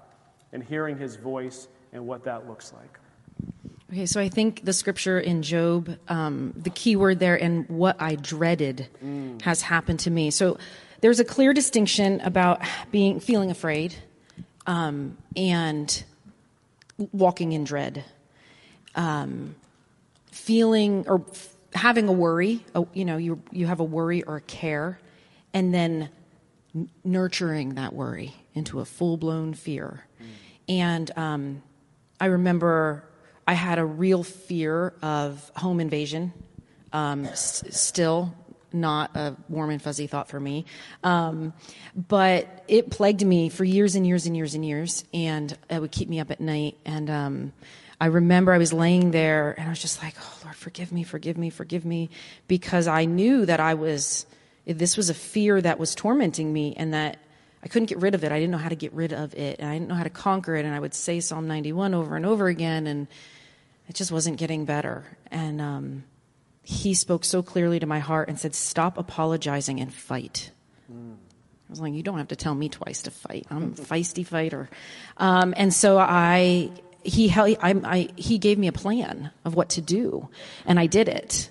[0.54, 3.00] and hearing his voice and what that looks like.
[3.92, 8.02] Okay, so I think the scripture in Job, um, the key word there, and what
[8.02, 9.42] I dreaded mm.
[9.42, 10.30] has happened to me.
[10.30, 10.58] So
[11.02, 13.96] there's a clear distinction about being feeling afraid
[14.66, 16.04] um, and
[17.12, 18.04] walking in dread.
[18.96, 19.56] Um,
[20.32, 24.38] feeling or f- having a worry, a, you know, you you have a worry or
[24.38, 25.00] a care,
[25.54, 26.10] and then
[26.76, 30.06] n- nurturing that worry into a full blown fear.
[30.22, 30.26] Mm.
[30.70, 31.64] And um,
[32.20, 33.04] I remember
[33.48, 36.34] I had a real fear of home invasion.
[36.94, 38.34] Um, s- still
[38.74, 40.66] not a warm and fuzzy thought for me.
[41.04, 41.54] Um,
[41.96, 45.92] but it plagued me for years and years and years and years, and it would
[45.92, 46.78] keep me up at night.
[46.86, 47.54] And um,
[48.00, 51.04] I remember I was laying there and I was just like, oh, Lord, forgive me,
[51.04, 52.10] forgive me, forgive me,
[52.48, 54.26] because I knew that I was,
[54.66, 57.18] this was a fear that was tormenting me and that
[57.64, 58.32] I couldn't get rid of it.
[58.32, 60.10] I didn't know how to get rid of it, and I didn't know how to
[60.10, 60.66] conquer it.
[60.66, 63.08] And I would say Psalm 91 over and over again, and
[63.88, 65.06] it just wasn't getting better.
[65.30, 66.04] And um,
[66.64, 70.52] he spoke so clearly to my heart and said, "Stop apologizing and fight."
[70.92, 71.14] Mm.
[71.14, 73.48] I was like, "You don't have to tell me twice to fight.
[73.50, 74.70] I'm a feisty fighter."
[75.18, 76.72] Um, and so I,
[77.04, 80.30] he, I, I, he gave me a plan of what to do,
[80.66, 81.50] and I did it.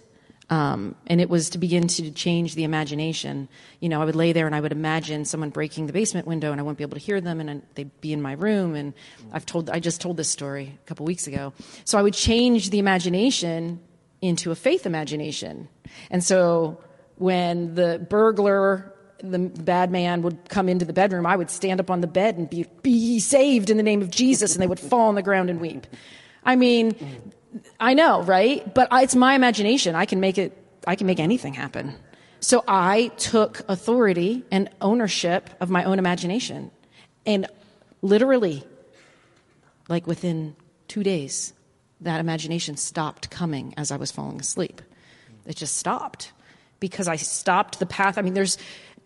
[0.51, 3.49] Um, and it was to begin to change the imagination.
[3.79, 6.51] You know, I would lay there and I would imagine someone breaking the basement window,
[6.51, 8.75] and I wouldn't be able to hear them, and they'd be in my room.
[8.75, 8.93] And
[9.33, 11.53] I've told, I just told this story a couple weeks ago.
[11.85, 13.81] So I would change the imagination
[14.23, 15.69] into a faith imagination.
[16.11, 16.81] And so
[17.17, 21.91] when the burglar, the bad man would come into the bedroom, I would stand up
[21.91, 24.81] on the bed and be, be saved in the name of Jesus, and they would
[24.81, 25.87] fall on the ground and weep.
[26.45, 26.95] I mean,
[27.79, 28.75] I know, right?
[28.75, 29.95] But it's my imagination.
[29.95, 30.57] I can make it,
[30.87, 31.95] I can make anything happen.
[32.41, 36.71] So I took authority and ownership of my own imagination.
[37.27, 37.47] And
[38.01, 38.65] literally,
[39.89, 40.57] like within
[40.89, 41.53] two days,
[42.01, 44.81] that imagination stopped coming as I was falling asleep.
[45.47, 46.33] It just stopped
[46.79, 48.19] because I stopped the path.
[48.19, 48.59] I mean, there's,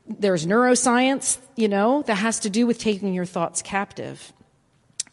[0.07, 4.33] there's neuroscience, you know, that has to do with taking your thoughts captive.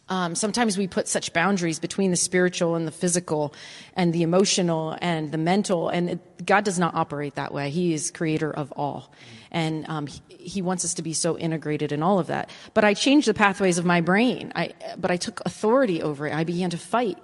[0.08, 3.54] Um, sometimes we put such boundaries between the spiritual and the physical
[3.94, 7.70] and the emotional and the mental, and it, God does not operate that way.
[7.70, 9.10] He is creator of all.
[9.50, 12.50] And um, he, he, wants us to be so integrated in all of that.
[12.74, 14.52] But I changed the pathways of my brain.
[14.54, 16.34] I, but I took authority over it.
[16.34, 17.18] I began to fight.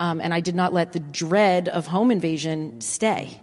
[0.00, 3.40] Um, and I did not let the dread of home invasion stay.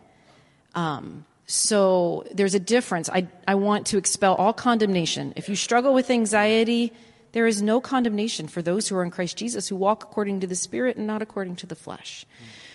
[0.73, 3.09] Um, so there's a difference.
[3.09, 5.33] I, I want to expel all condemnation.
[5.37, 6.91] If you struggle with anxiety,
[7.31, 10.47] there is no condemnation for those who are in Christ Jesus who walk according to
[10.47, 12.25] the Spirit and not according to the flesh.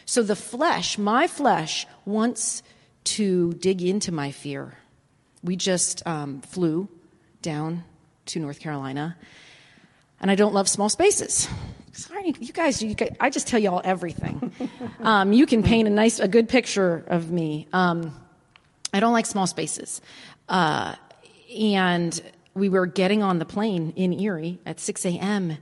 [0.07, 2.63] So the flesh, my flesh, wants
[3.05, 4.79] to dig into my fear.
[5.43, 6.89] We just um, flew
[7.43, 7.85] down
[8.27, 9.17] to North Carolina,
[10.21, 11.49] and I don't love small spaces.
[11.93, 14.53] Sorry, you guys, you guys I just tell you all everything.
[15.01, 17.67] Um, you can paint a nice, a good picture of me.
[17.73, 18.15] Um,
[18.95, 20.01] I don't like small spaces.
[20.49, 20.95] Uh,
[21.59, 22.23] and
[22.55, 25.59] we were getting on the plane in Erie at 6 a.m.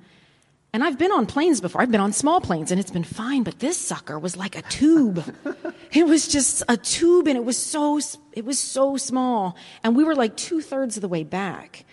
[0.73, 1.81] And I've been on planes before.
[1.81, 4.63] I've been on small planes and it's been fine, but this sucker was like a
[4.63, 5.25] tube.
[5.93, 8.01] it was just a tube and it was so,
[8.33, 9.57] it was so small.
[9.83, 11.85] And we were like two thirds of the way back.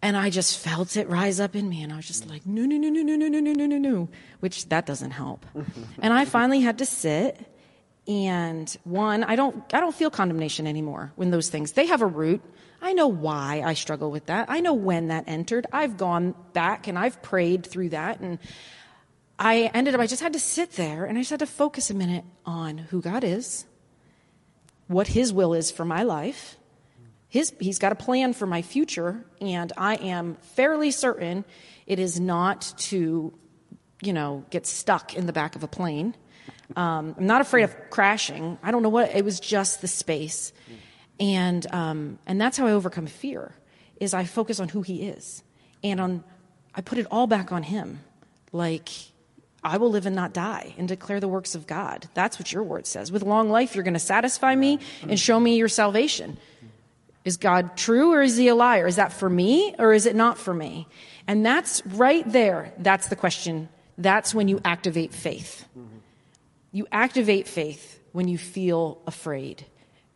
[0.00, 2.64] And I just felt it rise up in me and I was just like, no,
[2.64, 4.08] no, no, no, no, no, no, no, no, no, no,
[4.40, 5.44] which that doesn't help.
[5.98, 7.44] and I finally had to sit
[8.08, 12.06] And one, I don't, I don't feel condemnation anymore when those things, they have a
[12.06, 12.40] root.
[12.80, 14.46] I know why I struggle with that.
[14.48, 15.66] I know when that entered.
[15.72, 18.20] I've gone back and I've prayed through that.
[18.20, 18.38] And
[19.38, 21.90] I ended up, I just had to sit there and I just had to focus
[21.90, 23.66] a minute on who God is,
[24.86, 26.56] what His will is for my life.
[27.28, 31.44] His, he's got a plan for my future, and I am fairly certain
[31.86, 33.32] it is not to,
[34.02, 36.14] you know, get stuck in the back of a plane.
[36.76, 38.58] Um, I'm not afraid of crashing.
[38.62, 39.40] I don't know what it was.
[39.40, 40.52] Just the space,
[41.18, 43.54] and um, and that's how I overcome fear.
[44.00, 45.42] Is I focus on who He is,
[45.82, 46.24] and on
[46.74, 48.00] I put it all back on Him.
[48.52, 48.90] Like
[49.62, 52.08] I will live and not die and declare the works of God.
[52.14, 53.10] That's what your word says.
[53.10, 56.38] With long life, you're going to satisfy me and show me your salvation.
[57.28, 58.86] Is God true or is he a liar?
[58.86, 60.88] Is that for me or is it not for me?
[61.26, 62.72] And that's right there.
[62.78, 63.68] That's the question.
[63.98, 65.68] That's when you activate faith.
[66.72, 69.66] You activate faith when you feel afraid.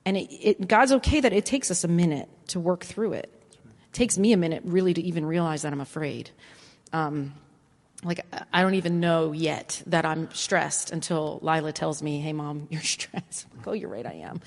[0.06, 3.30] And it, it, God's okay that it takes us a minute to work through it.
[3.52, 6.30] It takes me a minute really to even realize that I'm afraid.
[6.94, 7.34] Um,
[8.04, 12.66] like I don't even know yet that I'm stressed until Lila tells me, "Hey, mom,
[12.70, 14.40] you're stressed." I'm like, "Oh, you're right, I am."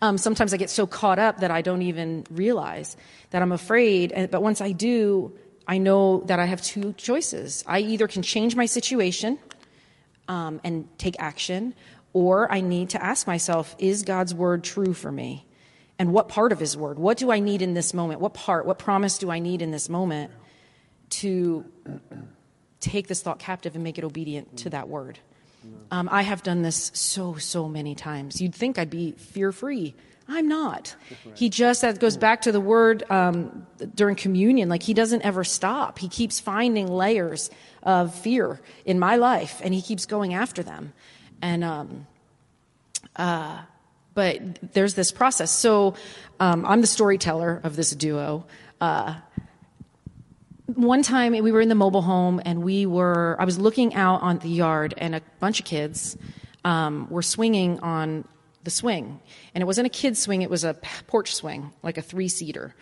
[0.00, 2.96] Um, sometimes I get so caught up that I don't even realize
[3.30, 4.28] that I'm afraid.
[4.30, 5.36] But once I do,
[5.66, 7.64] I know that I have two choices.
[7.66, 9.38] I either can change my situation
[10.28, 11.74] um, and take action,
[12.12, 15.46] or I need to ask myself, "Is God's word true for me?"
[15.98, 16.98] And what part of His word?
[16.98, 18.20] What do I need in this moment?
[18.20, 18.64] What part?
[18.64, 20.32] What promise do I need in this moment
[21.10, 21.66] to
[22.82, 25.18] take this thought captive and make it obedient to that word.
[25.90, 28.40] Um, I have done this so, so many times.
[28.40, 29.94] You'd think I'd be fear free.
[30.28, 30.96] I'm not.
[31.34, 35.44] He just, that goes back to the word um, during communion, like he doesn't ever
[35.44, 35.98] stop.
[35.98, 37.50] He keeps finding layers
[37.82, 40.92] of fear in my life and he keeps going after them.
[41.40, 42.06] And, um,
[43.16, 43.60] uh,
[44.14, 45.50] but there's this process.
[45.50, 45.94] So
[46.40, 48.46] um, I'm the storyteller of this duo.
[48.80, 49.14] Uh,
[50.76, 54.22] one time we were in the mobile home and we were i was looking out
[54.22, 56.16] on the yard and a bunch of kids
[56.64, 58.24] um, were swinging on
[58.64, 59.20] the swing.
[59.54, 60.74] And it wasn't a kid swing it was a
[61.06, 62.74] porch swing like a three seater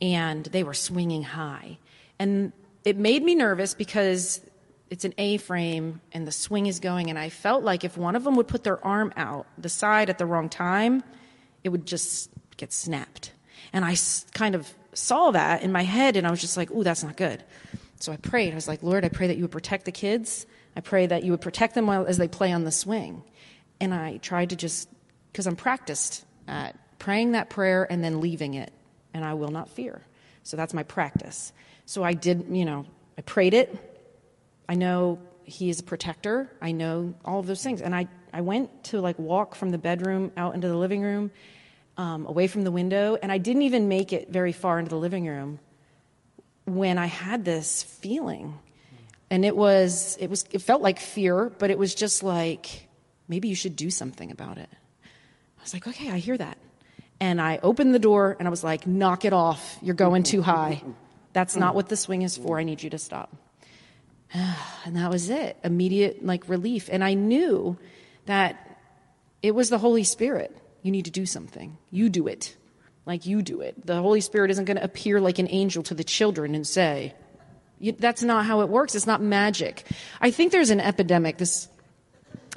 [0.00, 1.78] and they were swinging high.
[2.18, 2.52] And
[2.84, 4.40] it made me nervous because
[4.88, 8.14] it's an a frame and the swing is going and i felt like if one
[8.14, 11.02] of them would put their arm out the side at the wrong time
[11.64, 13.32] it would just get snapped.
[13.72, 13.96] And i
[14.32, 17.16] kind of saw that in my head and I was just like, ooh, that's not
[17.16, 17.44] good.
[18.00, 18.52] So I prayed.
[18.52, 20.46] I was like, Lord, I pray that you would protect the kids.
[20.76, 23.22] I pray that you would protect them while, as they play on the swing.
[23.80, 24.88] And I tried to just,
[25.32, 28.72] because I'm practiced at praying that prayer and then leaving it,
[29.14, 30.02] and I will not fear.
[30.42, 31.52] So that's my practice.
[31.86, 32.86] So I did, you know,
[33.16, 33.74] I prayed it.
[34.68, 36.50] I know he is a protector.
[36.60, 37.80] I know all of those things.
[37.80, 41.30] And I, I went to like walk from the bedroom out into the living room
[41.96, 44.98] um, away from the window, and I didn't even make it very far into the
[44.98, 45.58] living room
[46.64, 48.58] when I had this feeling.
[49.30, 52.88] And it was, it was, it felt like fear, but it was just like,
[53.28, 54.68] maybe you should do something about it.
[55.02, 56.58] I was like, okay, I hear that.
[57.18, 59.78] And I opened the door and I was like, knock it off.
[59.80, 60.82] You're going too high.
[61.32, 62.58] That's not what the swing is for.
[62.58, 63.34] I need you to stop.
[64.84, 65.56] And that was it.
[65.64, 66.88] Immediate like relief.
[66.92, 67.76] And I knew
[68.26, 68.78] that
[69.42, 71.76] it was the Holy Spirit you need to do something.
[71.90, 72.56] You do it.
[73.04, 73.86] Like you do it.
[73.86, 77.14] The Holy Spirit isn't going to appear like an angel to the children and say,
[77.98, 78.94] that's not how it works.
[78.94, 79.84] It's not magic.
[80.20, 81.36] I think there's an epidemic.
[81.38, 81.68] This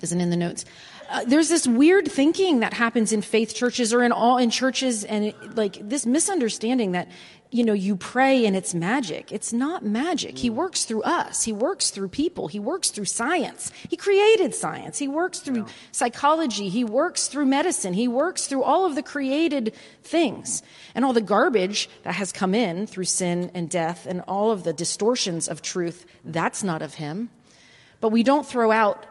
[0.01, 0.65] isn't in the notes.
[1.09, 5.03] Uh, there's this weird thinking that happens in faith churches or in all in churches
[5.03, 7.09] and it, like this misunderstanding that
[7.51, 9.31] you know, you pray and it's magic.
[9.31, 10.37] It's not magic.
[10.37, 10.55] He mm.
[10.55, 11.43] works through us.
[11.43, 12.47] He works through people.
[12.47, 13.71] He works through science.
[13.89, 14.99] He created science.
[14.99, 16.69] He works through psychology.
[16.69, 17.93] He works through medicine.
[17.93, 19.73] He works through all of the created
[20.03, 20.61] things
[20.93, 24.63] and all the garbage that has come in through sin and death and all of
[24.63, 26.05] the distortions of truth.
[26.23, 27.31] That's not of him.
[27.99, 29.07] But we don't throw out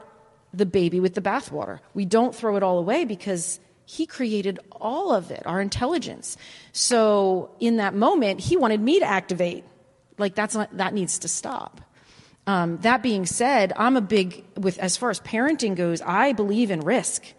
[0.55, 1.81] the baby with the bathwater.
[1.93, 3.59] We don't throw it all away because
[3.91, 6.37] he created all of it, our intelligence.
[6.73, 9.65] So in that moment, He wanted me to activate.
[10.19, 11.81] Like that's not, that needs to stop.
[12.47, 16.03] Um, that being said, I'm a big with as far as parenting goes.
[16.03, 17.33] I believe in risk.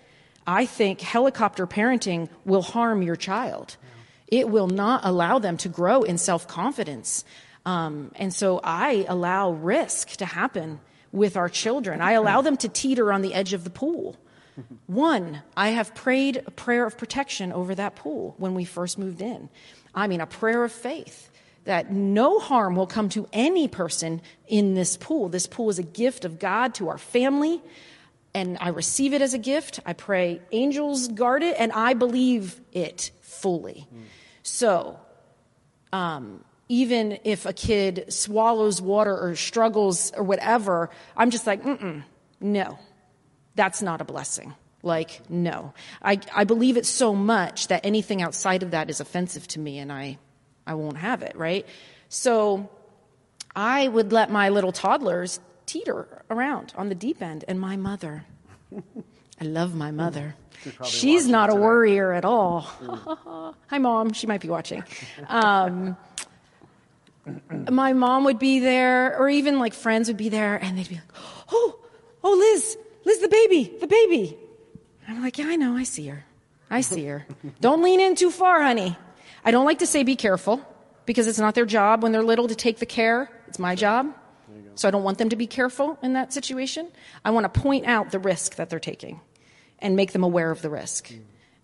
[0.47, 3.77] I think helicopter parenting will harm your child.
[4.27, 7.25] It will not allow them to grow in self confidence.
[7.63, 10.79] Um, and so I allow risk to happen
[11.11, 12.01] with our children.
[12.01, 14.17] I allow them to teeter on the edge of the pool.
[14.87, 19.21] One, I have prayed a prayer of protection over that pool when we first moved
[19.21, 19.49] in.
[19.93, 21.29] I mean, a prayer of faith
[21.65, 25.29] that no harm will come to any person in this pool.
[25.29, 27.61] This pool is a gift of God to our family.
[28.33, 29.79] and I receive it as a gift.
[29.85, 33.87] I pray angels guard it, and I believe it fully.
[34.43, 34.99] So,
[35.91, 42.03] um, even if a kid swallows water or struggles or whatever, I'm just like, mm
[42.41, 42.79] no,
[43.59, 44.53] that's not a blessing.
[44.83, 45.73] Like, no.
[46.01, 49.79] I, I believe it so much that anything outside of that is offensive to me
[49.79, 50.17] and I,
[50.65, 51.65] I won't have it, right?
[52.07, 52.69] So
[53.53, 57.43] I would let my little toddlers teeter around on the deep end.
[57.49, 58.23] And my mother,
[59.41, 60.35] I love my mother.
[60.85, 61.61] She's not a today.
[61.61, 62.61] worrier at all.
[63.67, 64.13] Hi, mom.
[64.13, 64.83] She might be watching.
[65.27, 65.97] Um,
[67.69, 70.95] my mom would be there, or even like friends would be there, and they'd be
[70.95, 71.03] like,
[71.51, 71.79] "Oh,
[72.23, 72.77] oh, Liz,
[73.09, 74.37] Liz, the baby, the baby."
[75.07, 75.75] I'm like, "Yeah, I know.
[75.75, 76.23] I see her.
[76.69, 77.25] I see her.
[77.61, 78.95] don't lean in too far, honey."
[79.43, 80.61] I don't like to say be careful
[81.05, 83.29] because it's not their job when they're little to take the care.
[83.47, 84.13] It's my job.
[84.75, 86.87] So I don't want them to be careful in that situation.
[87.25, 89.19] I want to point out the risk that they're taking
[89.79, 91.11] and make them aware of the risk.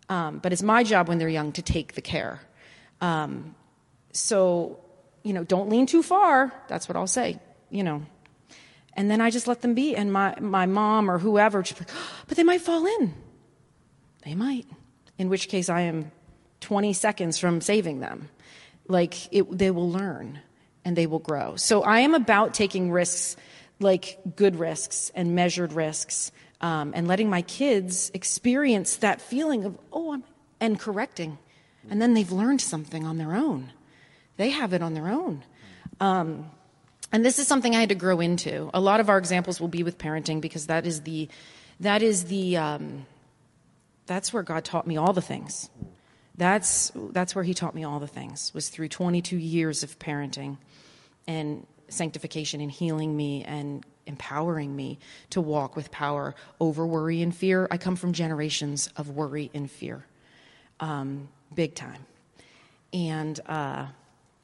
[0.09, 2.41] Um, but it's my job when they're young to take the care.
[3.01, 3.55] Um,
[4.11, 4.79] so,
[5.23, 6.53] you know, don't lean too far.
[6.67, 7.39] That's what I'll say,
[7.69, 8.05] you know.
[8.95, 9.95] And then I just let them be.
[9.95, 11.89] And my, my mom or whoever, just like,
[12.27, 13.13] but they might fall in.
[14.23, 14.65] They might.
[15.17, 16.11] In which case, I am
[16.61, 18.29] 20 seconds from saving them.
[18.87, 20.39] Like, it, they will learn
[20.83, 21.55] and they will grow.
[21.55, 23.35] So I am about taking risks,
[23.79, 26.31] like good risks and measured risks,
[26.61, 30.23] um, and letting my kids experience that feeling of, oh, I'm,
[30.59, 31.37] and correcting.
[31.89, 33.71] And then they've learned something on their own.
[34.37, 35.43] They have it on their own.
[35.99, 36.49] Um,
[37.16, 38.70] and this is something I had to grow into.
[38.74, 41.30] A lot of our examples will be with parenting because that is the,
[41.80, 43.05] that is the, um,
[44.05, 45.70] that's where God taught me all the things.
[46.38, 50.57] That's, that's where he taught me all the things, was through 22 years of parenting
[51.26, 54.99] and sanctification and healing me and empowering me
[55.30, 57.66] to walk with power over worry and fear.
[57.72, 60.05] I come from generations of worry and fear,
[60.82, 62.05] um, big time.
[62.91, 63.86] And uh,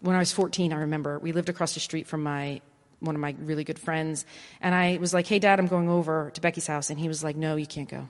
[0.01, 2.61] when I was 14, I remember we lived across the street from my
[2.99, 4.25] one of my really good friends,
[4.61, 7.23] and I was like, "Hey, Dad, I'm going over to Becky's house," and he was
[7.23, 8.07] like, "No, you can't go."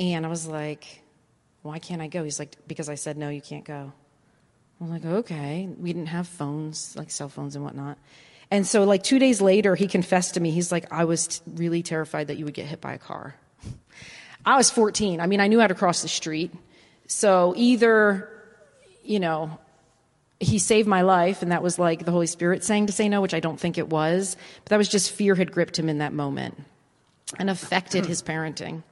[0.00, 1.02] And I was like,
[1.62, 3.92] "Why can't I go?" He's like, "Because I said no, you can't go."
[4.80, 7.98] I'm like, "Okay." We didn't have phones, like cell phones and whatnot.
[8.50, 10.50] And so, like two days later, he confessed to me.
[10.50, 13.36] He's like, "I was really terrified that you would get hit by a car."
[14.46, 15.20] I was 14.
[15.20, 16.52] I mean, I knew how to cross the street.
[17.06, 18.28] So either,
[19.02, 19.58] you know,
[20.44, 23.20] he saved my life, and that was like the Holy Spirit saying to say no,
[23.20, 24.36] which I don't think it was.
[24.64, 26.62] But that was just fear had gripped him in that moment
[27.38, 28.82] and affected his parenting.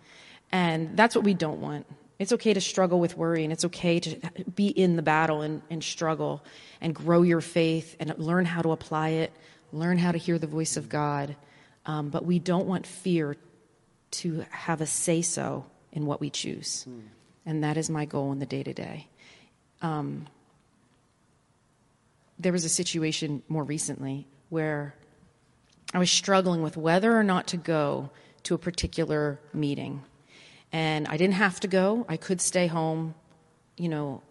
[0.50, 1.86] And that's what we don't want.
[2.18, 4.16] It's okay to struggle with worry, and it's okay to
[4.54, 6.44] be in the battle and, and struggle
[6.80, 9.32] and grow your faith and learn how to apply it,
[9.72, 11.36] learn how to hear the voice of God.
[11.86, 13.36] Um, but we don't want fear
[14.12, 16.86] to have a say so in what we choose.
[17.44, 19.08] And that is my goal in the day to day.
[22.42, 24.96] There was a situation more recently where
[25.94, 28.10] I was struggling with whether or not to go
[28.42, 30.02] to a particular meeting.
[30.72, 33.14] And I didn't have to go, I could stay home.
[33.76, 34.22] You know,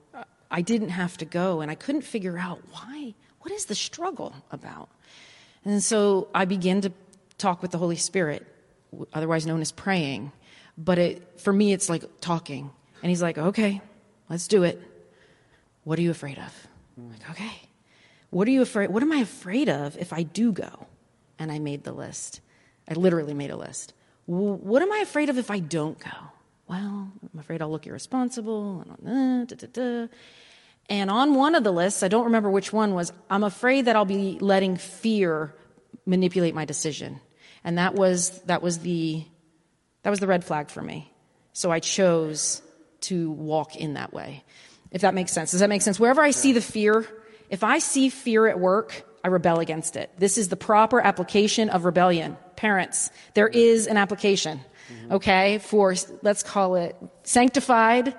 [0.49, 3.13] I didn't have to go, and I couldn't figure out why.
[3.39, 4.89] What is the struggle about?
[5.63, 6.91] And so I began to
[7.37, 8.45] talk with the Holy Spirit,
[9.13, 10.33] otherwise known as praying.
[10.77, 12.71] But it, for me, it's like talking.
[13.01, 13.81] And he's like, okay,
[14.29, 14.81] let's do it.
[15.85, 16.67] What are you afraid of?
[16.97, 17.70] I'm like, okay.
[18.31, 18.89] What are you afraid?
[18.89, 20.87] What am I afraid of if I do go?
[21.37, 22.41] And I made the list.
[22.89, 23.93] I literally made a list.
[24.25, 26.09] What am I afraid of if I don't go?
[26.67, 28.85] Well, I'm afraid I'll look irresponsible.
[29.05, 30.07] And, da, da.
[30.89, 33.95] and on one of the lists, I don't remember which one was, I'm afraid that
[33.95, 35.53] I'll be letting fear
[36.05, 37.19] manipulate my decision.
[37.63, 39.23] And that was that was the
[40.03, 41.11] that was the red flag for me.
[41.53, 42.61] So I chose
[43.01, 44.43] to walk in that way.
[44.91, 45.51] If that makes sense.
[45.51, 45.99] Does that make sense?
[45.99, 47.05] Wherever I see the fear,
[47.51, 50.09] if I see fear at work, I rebel against it.
[50.17, 52.37] This is the proper application of rebellion.
[52.55, 54.59] Parents, there is an application,
[54.91, 55.13] mm-hmm.
[55.13, 55.93] okay, for
[56.23, 58.15] let's call it sanctified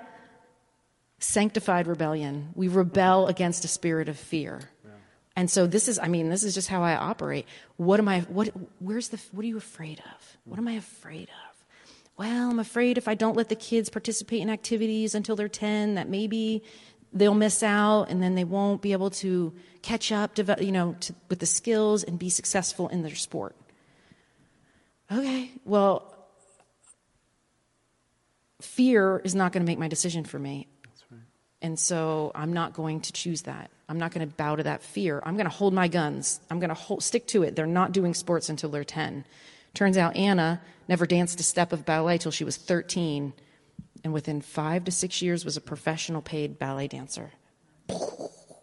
[1.19, 2.49] sanctified rebellion.
[2.53, 4.59] We rebel against a spirit of fear.
[5.35, 7.47] And so this is, I mean, this is just how I operate.
[7.77, 10.37] What am I, what, where's the, what are you afraid of?
[10.43, 11.53] What am I afraid of?
[12.17, 15.95] Well, I'm afraid if I don't let the kids participate in activities until they're 10,
[15.95, 16.61] that maybe
[17.13, 20.95] they'll miss out and then they won't be able to catch up, develop, you know,
[21.01, 23.55] to, with the skills and be successful in their sport.
[25.11, 26.13] Okay, well,
[28.61, 30.67] fear is not going to make my decision for me.
[31.11, 31.21] right.
[31.61, 33.69] And so I'm not going to choose that.
[33.87, 35.21] I'm not going to bow to that fear.
[35.23, 36.39] I'm going to hold my guns.
[36.49, 37.55] I'm going to hold, stick to it.
[37.55, 39.25] They're not doing sports until they're 10.
[39.73, 43.33] Turns out Anna never danced a step of ballet till she was 13,
[44.03, 47.31] and within five to six years was a professional paid ballet dancer.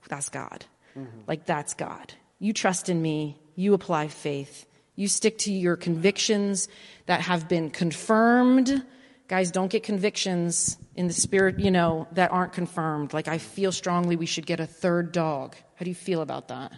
[0.08, 0.64] That's God.
[0.96, 1.20] Mm-hmm.
[1.26, 2.14] Like, that's God.
[2.38, 4.66] You trust in me, you apply faith,
[4.96, 6.68] you stick to your convictions
[7.06, 8.84] that have been confirmed.
[9.28, 13.14] Guys, don't get convictions in the spirit, you know, that aren't confirmed.
[13.14, 15.54] Like, I feel strongly we should get a third dog.
[15.76, 16.72] How do you feel about that?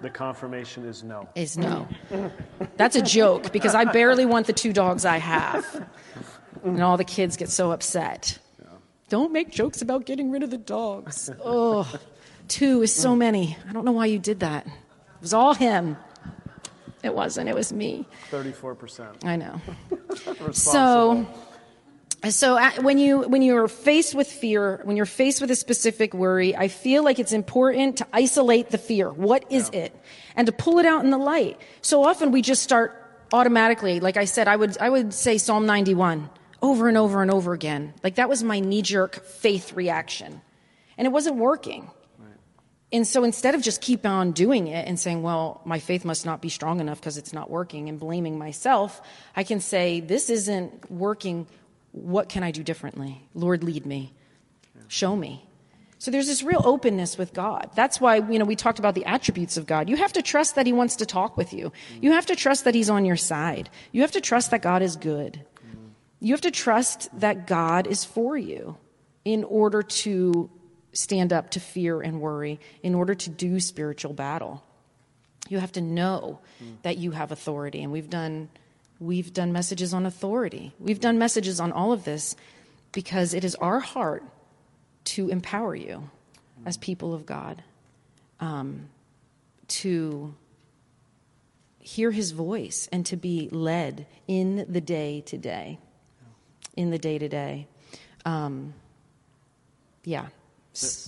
[0.00, 1.28] The confirmation is no.
[1.34, 1.88] Is no.
[2.76, 5.88] That's a joke because I barely want the two dogs I have.
[6.64, 8.38] And all the kids get so upset.
[8.60, 8.68] Yeah.
[9.08, 11.30] Don't make jokes about getting rid of the dogs.
[11.44, 11.90] Oh,
[12.48, 13.56] two is so many.
[13.68, 14.66] I don't know why you did that.
[14.66, 14.72] It
[15.20, 15.96] was all him.
[17.02, 17.48] It wasn't.
[17.48, 18.06] It was me.
[18.30, 19.24] 34%.
[19.24, 19.60] I know.
[20.52, 21.26] so
[22.30, 26.14] so uh, when you when you're faced with fear when you're faced with a specific
[26.14, 29.80] worry i feel like it's important to isolate the fear what is yeah.
[29.80, 30.00] it
[30.34, 33.02] and to pull it out in the light so often we just start
[33.32, 36.28] automatically like i said i would i would say psalm 91
[36.62, 40.40] over and over and over again like that was my knee jerk faith reaction
[40.98, 41.90] and it wasn't working
[42.92, 46.24] and so instead of just keep on doing it and saying well my faith must
[46.24, 49.02] not be strong enough because it's not working and blaming myself
[49.34, 51.46] i can say this isn't working
[51.96, 53.22] what can I do differently?
[53.34, 54.12] Lord, lead me.
[54.88, 55.44] Show me.
[55.98, 57.70] So there's this real openness with God.
[57.74, 59.88] That's why, you know, we talked about the attributes of God.
[59.88, 61.72] You have to trust that He wants to talk with you.
[61.94, 62.02] Mm.
[62.02, 63.70] You have to trust that He's on your side.
[63.92, 65.42] You have to trust that God is good.
[66.20, 68.76] You have to trust that God is for you
[69.24, 70.50] in order to
[70.92, 74.64] stand up to fear and worry, in order to do spiritual battle.
[75.48, 76.40] You have to know
[76.82, 77.82] that you have authority.
[77.82, 78.48] And we've done
[78.98, 80.72] We've done messages on authority.
[80.78, 82.34] We've done messages on all of this
[82.92, 84.24] because it is our heart
[85.04, 86.08] to empower you
[86.64, 87.62] as people of God,
[88.40, 88.88] um,
[89.68, 90.34] to
[91.78, 95.78] hear his voice and to be led in the day to day.
[96.76, 97.66] In the day to day.
[98.24, 98.74] Um,
[100.04, 100.26] yeah.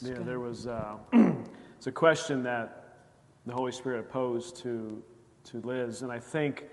[0.02, 0.96] There, there was uh,
[1.76, 2.96] it's a question that
[3.46, 5.02] the Holy Spirit posed to,
[5.44, 6.64] to Liz, and I think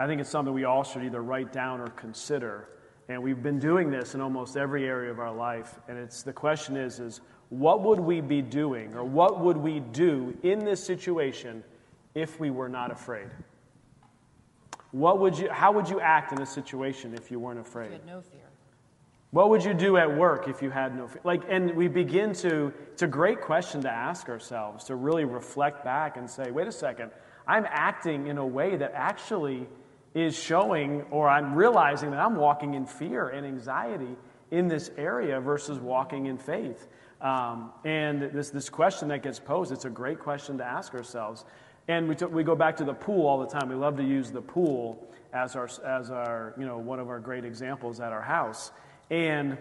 [0.00, 2.70] I think it's something we all should either write down or consider.
[3.10, 5.78] And we've been doing this in almost every area of our life.
[5.88, 9.80] And it's the question is, is what would we be doing or what would we
[9.80, 11.62] do in this situation
[12.14, 13.26] if we were not afraid?
[14.92, 17.86] What would you, how would you act in a situation if you weren't afraid?
[17.86, 18.40] You had no fear.
[19.30, 21.20] What would you do at work if you had no fear?
[21.22, 25.84] Like, and we begin to, it's a great question to ask ourselves, to really reflect
[25.84, 27.12] back and say, wait a second,
[27.46, 29.68] I'm acting in a way that actually
[30.14, 34.16] is showing, or I'm realizing that I'm walking in fear and anxiety
[34.50, 36.88] in this area versus walking in faith.
[37.20, 41.44] Um, and this, this question that gets posed, it's a great question to ask ourselves.
[41.90, 43.68] And we, we go back to the pool all the time.
[43.68, 47.18] We love to use the pool as our, as our, you know, one of our
[47.18, 48.70] great examples at our house.
[49.10, 49.58] And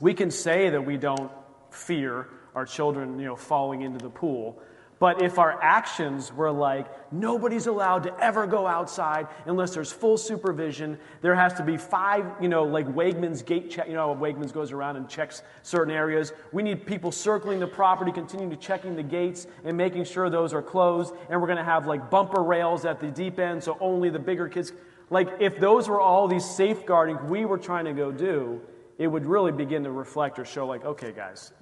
[0.00, 1.30] we can say that we don't
[1.70, 4.58] fear our children, you know, falling into the pool.
[5.00, 10.18] But if our actions were like, nobody's allowed to ever go outside unless there's full
[10.18, 14.52] supervision, there has to be five, you know, like Wegmans gate check, you know, Wegmans
[14.52, 16.34] goes around and checks certain areas.
[16.52, 20.52] We need people circling the property, continuing to checking the gates and making sure those
[20.52, 21.14] are closed.
[21.30, 24.18] And we're going to have like bumper rails at the deep end so only the
[24.18, 24.74] bigger kids.
[25.08, 28.60] Like, if those were all these safeguarding we were trying to go do,
[28.98, 31.52] it would really begin to reflect or show, like, okay, guys,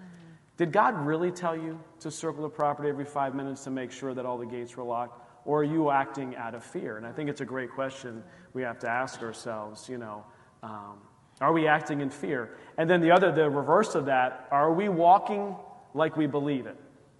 [0.58, 4.12] did God really tell you to circle the property every five minutes to make sure
[4.12, 5.24] that all the gates were locked?
[5.44, 6.96] Or are you acting out of fear?
[6.96, 10.24] And I think it's a great question we have to ask ourselves, you know.
[10.64, 10.98] Um,
[11.40, 12.56] are we acting in fear?
[12.76, 15.54] And then the other, the reverse of that, are we walking
[15.94, 16.76] like we believe it?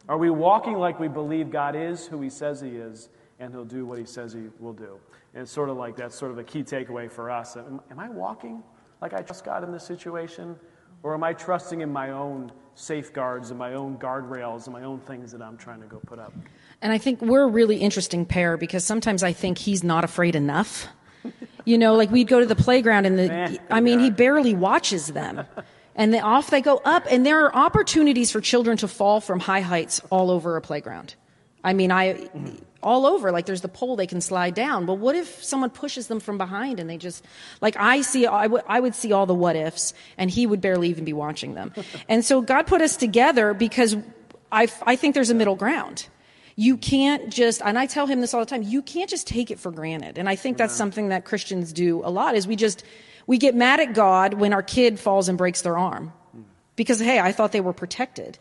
[0.09, 3.09] Are we walking like we believe God is who He says He is
[3.39, 4.99] and He'll do what He says He will do?
[5.33, 7.57] And it's sort of like that's sort of a key takeaway for us.
[7.57, 8.65] Am, am I walking
[9.01, 10.57] like I trust God in this situation?
[11.05, 15.01] Or am I trusting in my own safeguards and my own guardrails and my own
[15.01, 16.33] things that I'm trying to go put up?
[16.81, 20.37] And I think we're a really interesting pair because sometimes I think he's not afraid
[20.37, 20.87] enough.
[21.65, 25.09] You know, like we'd go to the playground and the, I mean, he barely watches
[25.09, 25.45] them.
[25.97, 29.41] And then off they go up, and there are opportunities for children to fall from
[29.41, 31.17] high heights all over a playground.
[31.65, 32.29] I mean, I,
[32.83, 33.33] all over.
[33.33, 34.87] Like there's the pole they can slide down.
[34.87, 37.25] But what if someone pushes them from behind and they just,
[37.61, 40.61] like I see, I, w- I would see all the what ifs and he would
[40.61, 41.73] barely even be watching them.
[42.09, 43.97] and so God put us together because
[44.53, 46.07] I, I think there's a middle ground.
[46.57, 49.51] You can't just, and I tell him this all the time, you can't just take
[49.51, 50.19] it for granted.
[50.19, 52.83] And I think that's something that Christians do a lot is we just,
[53.29, 56.13] we get mad at God when our kid falls and breaks their arm.
[56.37, 56.45] Mm.
[56.75, 58.39] Because, hey, I thought they were protected.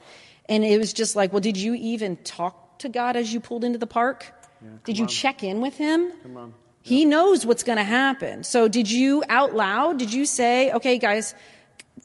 [0.50, 3.64] And it was just like, well, did you even talk to God as you pulled
[3.64, 4.34] into the park?
[4.62, 5.10] Yeah, Did you on.
[5.10, 6.12] check in with Him?
[6.82, 8.44] He knows what's going to happen.
[8.44, 11.36] So did you out loud, did you say, okay, guys,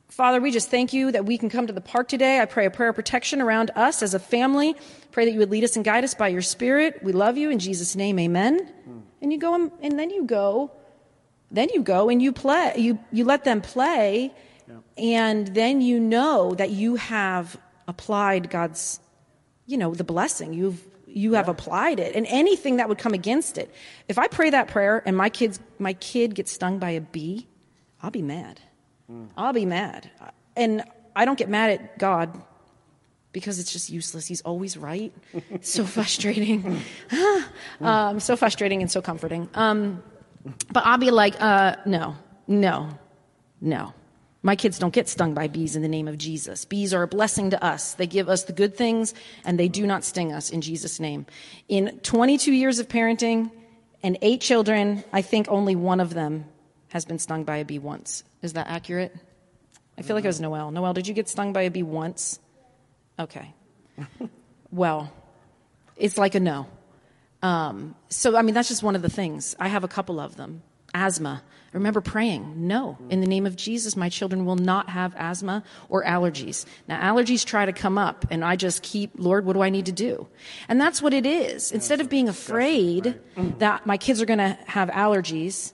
[0.09, 2.41] Father, we just thank you that we can come to the park today.
[2.41, 4.75] I pray a prayer of protection around us as a family.
[5.11, 7.01] Pray that you would lead us and guide us by your spirit.
[7.03, 8.69] We love you in Jesus' name, amen.
[9.23, 10.73] And you go and, and then you go,
[11.51, 14.35] then you go and you play, you, you let them play,
[14.99, 17.57] and then you know that you have
[17.87, 19.01] applied God's,
[19.67, 20.53] you know, the blessing.
[20.53, 23.71] You've you have applied it and anything that would come against it.
[24.09, 27.47] If I pray that prayer and my kids my kid gets stung by a bee,
[28.03, 28.61] I'll be mad.
[29.37, 30.11] I'll be mad.
[30.57, 30.83] And
[31.15, 32.43] I don't get mad at God
[33.33, 34.27] because it's just useless.
[34.27, 35.13] He's always right.
[35.51, 36.81] It's so frustrating.
[37.81, 39.49] um, so frustrating and so comforting.
[39.55, 40.03] Um,
[40.73, 42.89] but I'll be like, uh, no, no,
[43.61, 43.93] no.
[44.43, 46.65] My kids don't get stung by bees in the name of Jesus.
[46.65, 47.95] Bees are a blessing to us.
[47.95, 49.15] They give us the good things
[49.45, 51.27] and they do not sting us in Jesus' name.
[51.69, 53.53] In 22 years of parenting
[54.03, 56.47] and eight children, I think only one of them
[56.89, 58.25] has been stung by a bee once.
[58.43, 59.15] Is that accurate?
[59.97, 60.73] I feel like it was Noel.
[60.73, 62.41] Noel, did you get stung by a bee once?
[63.19, 63.55] Okay.
[64.73, 65.13] well,
[65.97, 66.67] it's like a no.
[67.43, 69.55] Um, so, I mean, that's just one of the things.
[69.61, 70.63] I have a couple of them.
[70.95, 71.43] Asthma.
[71.73, 75.65] I remember praying, no, in the name of Jesus, my children will not have asthma
[75.89, 76.67] or allergies.
[76.87, 79.87] Now, allergies try to come up, and I just keep, Lord, what do I need
[79.87, 80.29] to do?
[80.69, 81.73] And that's what it is.
[81.73, 83.19] Instead of being afraid
[83.59, 85.73] that my kids are going to have allergies,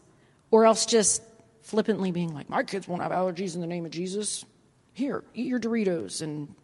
[0.53, 1.21] or else just
[1.63, 4.45] flippantly being like, my kids won't have allergies in the name of Jesus.
[4.93, 6.55] Here, eat your Doritos and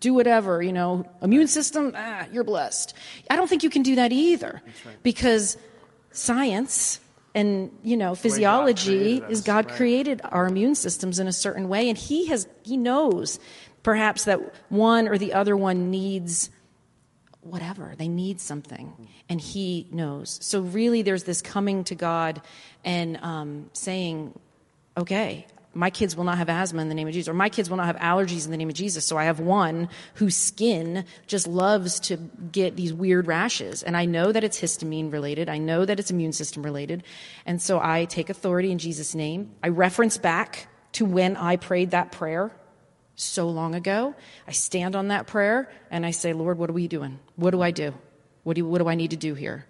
[0.00, 2.94] do whatever, you know, immune system, ah, you're blessed.
[3.30, 4.62] I don't think you can do that either
[5.04, 5.56] because
[6.10, 7.00] science
[7.34, 9.76] and you know physiology created is God right.
[9.76, 13.38] created our immune systems in a certain way and he has he knows
[13.82, 16.50] perhaps that one or the other one needs
[17.40, 22.42] whatever they need something and he knows so really there's this coming to god
[22.84, 24.38] and um, saying
[24.96, 27.68] okay my kids will not have asthma in the name of jesus or my kids
[27.70, 31.04] will not have allergies in the name of jesus so i have one whose skin
[31.26, 32.16] just loves to
[32.50, 36.10] get these weird rashes and i know that it's histamine related i know that it's
[36.10, 37.02] immune system related
[37.46, 41.90] and so i take authority in jesus name i reference back to when i prayed
[41.90, 42.50] that prayer
[43.18, 44.14] so long ago.
[44.46, 47.18] I stand on that prayer and I say, Lord, what are we doing?
[47.36, 47.92] What do I do?
[48.44, 49.66] What do, what do I need to do here?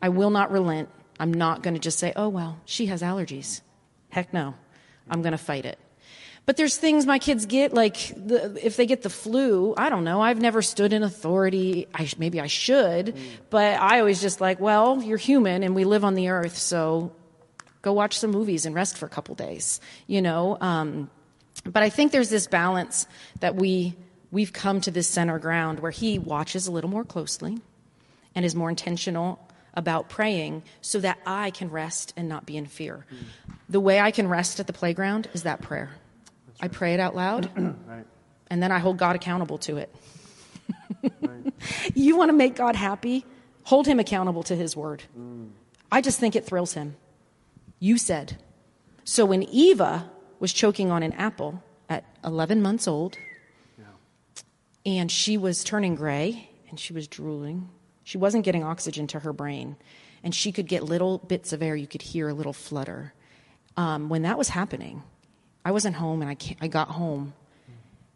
[0.00, 0.88] I will not relent.
[1.18, 3.60] I'm not going to just say, oh, well, she has allergies.
[4.10, 4.54] Heck no.
[5.08, 5.78] I'm going to fight it.
[6.46, 10.04] But there's things my kids get, like the, if they get the flu, I don't
[10.04, 10.20] know.
[10.20, 11.88] I've never stood in authority.
[11.94, 13.16] I, maybe I should,
[13.48, 17.12] but I always just like, well, you're human and we live on the earth, so
[17.80, 20.58] go watch some movies and rest for a couple days, you know?
[20.60, 21.10] Um,
[21.64, 23.06] but I think there's this balance
[23.40, 23.94] that we
[24.30, 27.60] we've come to this center ground where he watches a little more closely
[28.34, 29.38] and is more intentional
[29.74, 33.04] about praying so that I can rest and not be in fear.
[33.68, 35.90] The way I can rest at the playground is that prayer.
[36.60, 38.04] I pray it out loud Right.
[38.48, 39.94] and then I hold God accountable to it.
[41.94, 43.24] you want to make God happy?
[43.64, 45.02] Hold him accountable to his word.
[45.18, 45.50] Mm.
[45.90, 46.96] I just think it thrills him.
[47.78, 48.38] You said.
[49.04, 53.18] So when Eva was choking on an apple at 11 months old,
[54.86, 57.68] and she was turning gray and she was drooling,
[58.04, 59.76] she wasn't getting oxygen to her brain,
[60.22, 61.74] and she could get little bits of air.
[61.74, 63.14] You could hear a little flutter.
[63.76, 65.02] Um, when that was happening,
[65.64, 67.32] I wasn't home, and I, I got home,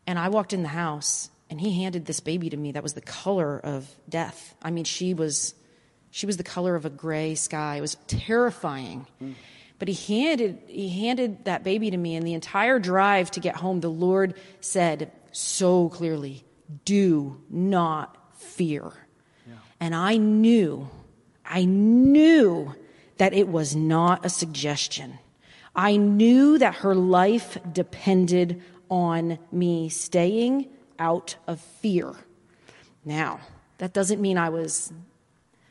[0.06, 2.92] and I walked in the house, and he handed this baby to me that was
[2.92, 4.54] the color of death.
[4.62, 5.54] I mean, she was,
[6.10, 7.76] she was the color of a gray sky.
[7.76, 9.06] It was terrifying.
[9.78, 13.56] But he handed, he handed that baby to me, and the entire drive to get
[13.56, 16.44] home, the Lord said so clearly,
[16.84, 18.92] Do not fear.
[19.80, 20.88] And I knew,
[21.44, 22.74] I knew
[23.18, 25.18] that it was not a suggestion.
[25.74, 30.66] I knew that her life depended on me staying
[30.98, 32.14] out of fear.
[33.04, 33.40] Now,
[33.78, 34.92] that doesn't mean I was,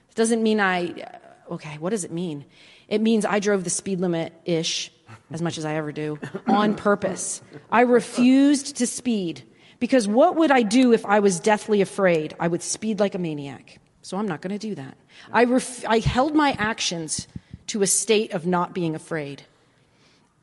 [0.09, 2.45] it doesn't mean I, uh, okay, what does it mean?
[2.87, 4.91] It means I drove the speed limit ish,
[5.29, 7.41] as much as I ever do, on purpose.
[7.69, 9.43] I refused to speed
[9.79, 12.33] because what would I do if I was deathly afraid?
[12.39, 13.79] I would speed like a maniac.
[14.07, 14.95] So I'm not going to do that.
[15.33, 17.27] I, ref- I held my actions
[17.67, 19.41] to a state of not being afraid.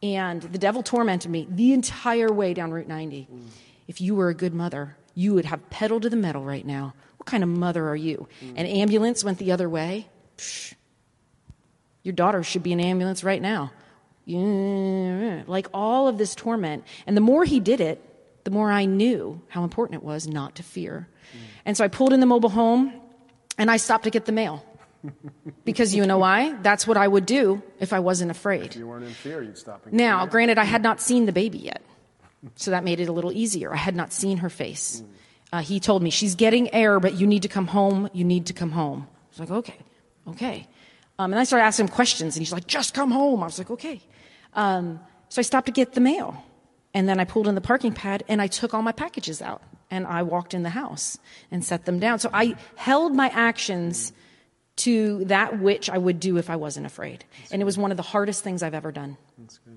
[0.03, 3.27] And the devil tormented me the entire way down Route 90.
[3.89, 6.93] If you were a good mother, you would have pedal to the metal right now.
[7.17, 8.29] What kind of mother are you?
[8.55, 10.09] An ambulance went the other way.
[10.37, 10.75] Psh,
[12.03, 13.73] your daughter should be in an ambulance right now.
[14.27, 16.85] Yeah, Like all of this torment.
[17.07, 17.99] And the more he did it,
[18.45, 21.09] the more I knew how important it was not to fear.
[21.65, 23.01] And so I pulled in the mobile home
[23.59, 24.65] and I stopped to get the mail.
[25.65, 26.55] Because you know why?
[26.63, 28.67] That's what I would do if I wasn't afraid.
[28.67, 29.85] If you weren't in fear, you'd stop.
[29.85, 31.83] And Now, granted, I had not seen the baby yet,
[32.57, 33.73] so that made it a little easier.
[33.73, 35.03] I had not seen her face.
[35.53, 38.09] Uh, he told me, She's getting air, but you need to come home.
[38.15, 39.07] You need to come home.
[39.11, 39.79] I was like, Okay,
[40.29, 40.67] okay.
[41.19, 43.43] Um, and I started asking him questions, and he's like, Just come home.
[43.43, 44.01] I was like, Okay.
[44.55, 46.43] Um, so I stopped to get the mail.
[46.95, 49.63] And then I pulled in the parking pad and I took all my packages out
[49.95, 51.18] and I walked in the house
[51.51, 52.18] and set them down.
[52.18, 54.12] So I held my actions
[54.76, 57.24] to that which I would do if I wasn't afraid.
[57.53, 59.16] And it was one of the hardest things I've ever done.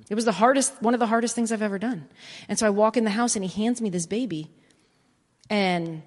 [0.10, 2.08] It was the hardest, one of the hardest things I've ever done.
[2.50, 4.50] And so I walk in the house and he hands me this baby.
[5.52, 6.02] And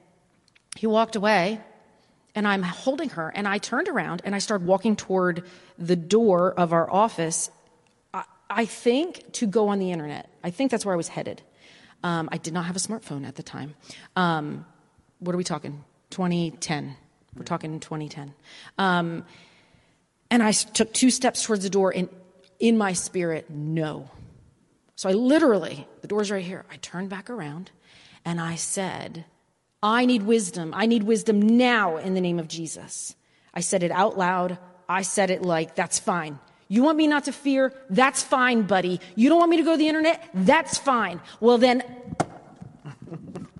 [0.76, 1.60] he walked away
[2.34, 5.44] and I'm holding her and I turned around and I started walking toward
[5.78, 7.48] the door of our office.
[8.12, 10.28] I, I think to go on the internet.
[10.42, 11.42] I think that's where I was headed.
[12.02, 13.74] Um, I did not have a smartphone at the time.
[14.16, 14.64] Um,
[15.18, 15.84] what are we talking?
[16.10, 16.96] 2010.
[17.36, 18.34] We're talking 2010.
[18.78, 19.24] Um,
[20.30, 22.08] and I took two steps towards the door, and
[22.58, 24.10] in my spirit, no.
[24.96, 26.64] So I literally, the door's right here.
[26.70, 27.70] I turned back around
[28.24, 29.24] and I said,
[29.82, 30.74] I need wisdom.
[30.76, 33.14] I need wisdom now in the name of Jesus.
[33.54, 34.58] I said it out loud.
[34.88, 36.38] I said it like, that's fine.
[36.72, 37.74] You want me not to fear?
[37.90, 39.00] That's fine, buddy.
[39.16, 40.30] You don't want me to go to the internet?
[40.32, 41.20] That's fine.
[41.40, 41.82] Well, then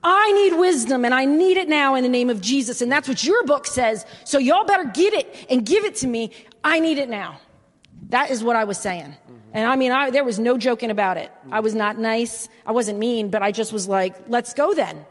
[0.04, 2.80] I need wisdom and I need it now in the name of Jesus.
[2.80, 4.06] And that's what your book says.
[4.24, 6.30] So y'all better get it and give it to me.
[6.62, 7.40] I need it now.
[8.10, 9.06] That is what I was saying.
[9.06, 9.36] Mm-hmm.
[9.54, 11.32] And I mean, I, there was no joking about it.
[11.50, 12.48] I was not nice.
[12.64, 15.04] I wasn't mean, but I just was like, let's go then.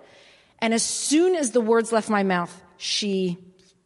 [0.60, 3.38] And as soon as the words left my mouth, she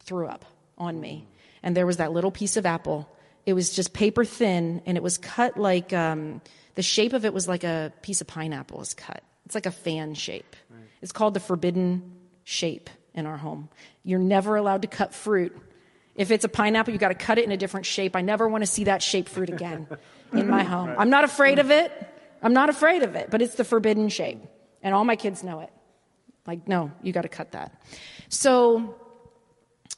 [0.04, 0.44] threw up
[0.78, 1.26] on me.
[1.64, 3.08] And there was that little piece of apple.
[3.46, 6.40] It was just paper thin and it was cut like, um,
[6.74, 9.22] the shape of it was like a piece of pineapple is cut.
[9.46, 10.56] It's like a fan shape.
[11.02, 12.14] It's called the forbidden
[12.44, 13.68] shape in our home.
[14.02, 15.56] You're never allowed to cut fruit.
[16.14, 18.16] If it's a pineapple, you got to cut it in a different shape.
[18.16, 19.86] I never want to see that shape fruit again
[20.32, 20.94] in my home.
[20.96, 21.92] I'm not afraid of it.
[22.42, 24.38] I'm not afraid of it, but it's the forbidden shape.
[24.82, 25.70] And all my kids know it.
[26.46, 27.82] Like, no, you got to cut that.
[28.28, 28.94] So,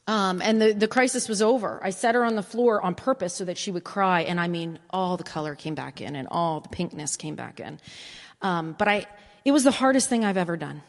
[0.07, 1.81] um, and the, the crisis was over.
[1.83, 4.23] I set her on the floor on purpose so that she would cry.
[4.23, 7.59] And I mean, all the color came back in and all the pinkness came back
[7.59, 7.81] in.
[8.41, 9.07] Um, but I,
[9.45, 10.83] it was the hardest thing I've ever done.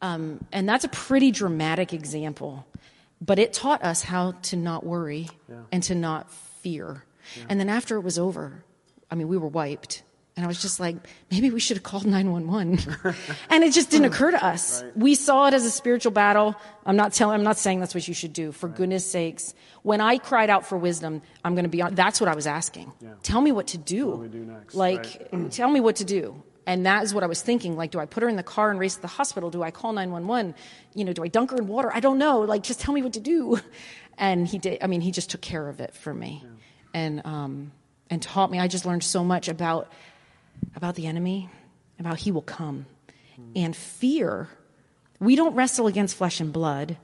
[0.00, 2.66] Um, and that's a pretty dramatic example.
[3.20, 5.28] But it taught us how to not worry
[5.70, 7.04] and to not fear.
[7.50, 8.64] And then after it was over,
[9.10, 10.02] I mean, we were wiped.
[10.40, 10.96] And I was just like,
[11.30, 12.78] maybe we should have called 911.
[13.50, 14.82] and it just didn't occur to us.
[14.96, 16.56] We saw it as a spiritual battle.
[16.86, 18.50] I'm not telling, I'm not saying that's what you should do.
[18.50, 19.52] For goodness sakes.
[19.82, 22.46] When I cried out for wisdom, I'm going to be on, that's what I was
[22.46, 22.90] asking.
[23.22, 24.06] Tell me what to do.
[24.06, 26.42] What do we do next, Like, tell me what to do.
[26.66, 27.76] And that is what I was thinking.
[27.76, 29.50] Like, do I put her in the car and race to the hospital?
[29.50, 30.54] Do I call 911?
[30.94, 31.90] You know, do I dunk her in water?
[31.92, 32.40] I don't know.
[32.40, 33.60] Like, just tell me what to do.
[34.16, 36.44] And he did, I mean, he just took care of it for me
[36.92, 37.72] and, um,
[38.10, 38.58] and taught me.
[38.58, 39.90] I just learned so much about,
[40.74, 41.48] about the enemy,
[41.98, 42.86] about he will come.
[43.56, 44.48] And fear,
[45.18, 46.96] we don't wrestle against flesh and blood,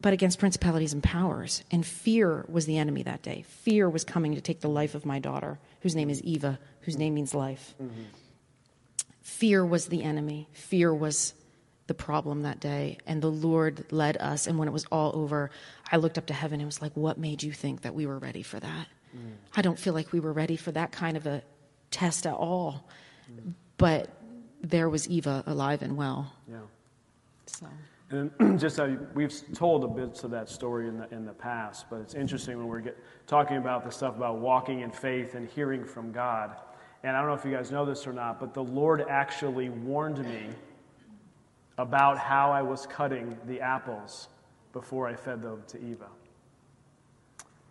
[0.00, 1.64] but against principalities and powers.
[1.70, 3.44] And fear was the enemy that day.
[3.48, 6.96] Fear was coming to take the life of my daughter, whose name is Eva, whose
[6.96, 7.74] name means life.
[9.22, 10.48] Fear was the enemy.
[10.52, 11.34] Fear was
[11.86, 12.98] the problem that day.
[13.06, 14.46] And the Lord led us.
[14.46, 15.50] And when it was all over,
[15.90, 18.18] I looked up to heaven and was like, What made you think that we were
[18.18, 18.86] ready for that?
[19.56, 21.42] I don't feel like we were ready for that kind of a
[21.94, 22.88] test at all.
[23.76, 24.10] But
[24.60, 26.32] there was Eva alive and well.
[26.50, 26.56] Yeah.
[27.46, 27.66] So.
[28.10, 31.86] And just uh, we've told a bits of that story in the in the past,
[31.90, 35.48] but it's interesting when we're get, talking about the stuff about walking in faith and
[35.48, 36.56] hearing from God.
[37.02, 39.68] And I don't know if you guys know this or not, but the Lord actually
[39.68, 40.48] warned me
[41.76, 44.28] about how I was cutting the apples
[44.72, 46.06] before I fed them to Eva.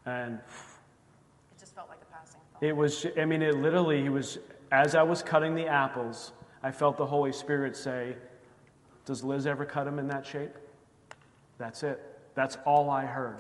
[0.06, 4.40] And It just felt like a passing it was, I mean, it literally, he was,
[4.72, 6.32] as I was cutting the apples,
[6.64, 8.16] I felt the Holy Spirit say,
[9.06, 10.56] Does Liz ever cut them in that shape?
[11.58, 12.02] That's it.
[12.36, 13.36] That's all I heard.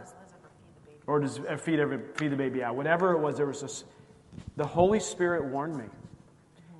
[1.08, 2.76] Or does uh, feed, every, feed the baby out?
[2.76, 3.86] Whatever it was, there was this,
[4.58, 5.86] the Holy Spirit warned me.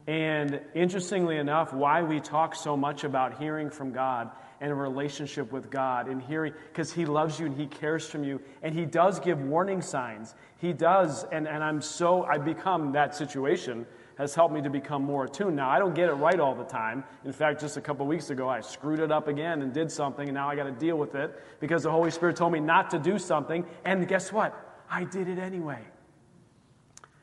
[0.08, 4.32] And interestingly enough, why we talk so much about hearing from God
[4.64, 8.24] and a relationship with God and hearing, because He loves you and He cares from
[8.24, 10.36] you, and He does give warning signs.
[10.58, 13.86] He does, and, and I'm so, I've become that situation
[14.18, 15.56] has helped me to become more attuned.
[15.56, 17.04] Now, I don't get it right all the time.
[17.26, 20.30] In fact, just a couple weeks ago, I screwed it up again and did something,
[20.30, 22.90] and now I got to deal with it because the Holy Spirit told me not
[22.92, 24.84] to do something, and guess what?
[24.90, 25.82] I did it anyway.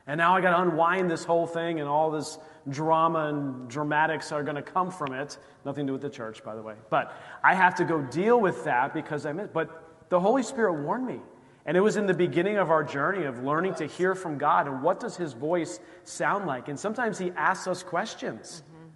[0.05, 2.37] And now I got to unwind this whole thing, and all this
[2.69, 5.37] drama and dramatics are going to come from it.
[5.65, 6.75] Nothing to do with the church, by the way.
[6.89, 9.53] But I have to go deal with that because I missed.
[9.53, 11.19] But the Holy Spirit warned me.
[11.65, 14.67] And it was in the beginning of our journey of learning to hear from God
[14.67, 16.69] and what does his voice sound like.
[16.69, 18.63] And sometimes he asks us questions.
[18.65, 18.87] Mm-hmm.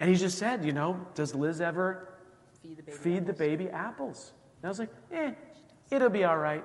[0.00, 2.08] And he just said, you know, does Liz ever
[2.60, 4.32] feed the baby, feed the baby apples?
[4.60, 5.32] And I was like, eh,
[5.90, 6.64] it'll be all right.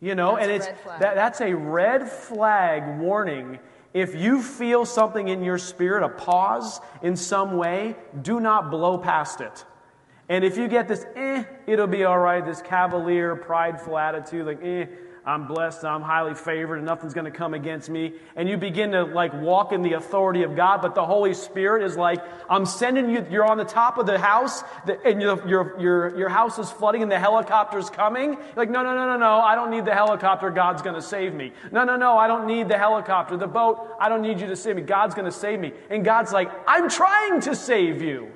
[0.00, 0.66] You know, that's and it's
[0.98, 3.58] that, that's a red flag warning.
[3.94, 8.98] If you feel something in your spirit, a pause in some way, do not blow
[8.98, 9.64] past it.
[10.28, 14.60] And if you get this, eh, it'll be all right, this cavalier, prideful attitude, like,
[14.62, 14.86] eh,
[15.26, 18.12] I'm blessed, I'm highly favored, and nothing's going to come against me.
[18.36, 21.82] And you begin to like walk in the authority of God, but the Holy Spirit
[21.82, 24.62] is like, I'm sending you, you're on the top of the house,
[25.04, 28.34] and your, your, your, your house is flooding, and the helicopter's coming.
[28.34, 31.02] You're like, no, no, no, no, no, I don't need the helicopter, God's going to
[31.02, 31.52] save me.
[31.72, 34.56] No, no, no, I don't need the helicopter, the boat, I don't need you to
[34.56, 35.72] save me, God's going to save me.
[35.88, 38.30] And God's like, I'm trying to save you.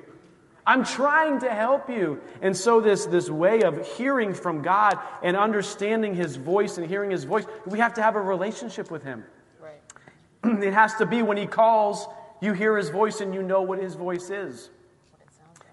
[0.69, 2.21] I'm trying to help you.
[2.43, 7.09] And so, this, this way of hearing from God and understanding His voice and hearing
[7.09, 9.25] His voice, we have to have a relationship with Him.
[9.59, 10.63] Right.
[10.63, 12.05] It has to be when He calls,
[12.39, 14.69] you hear His voice and you know what His voice is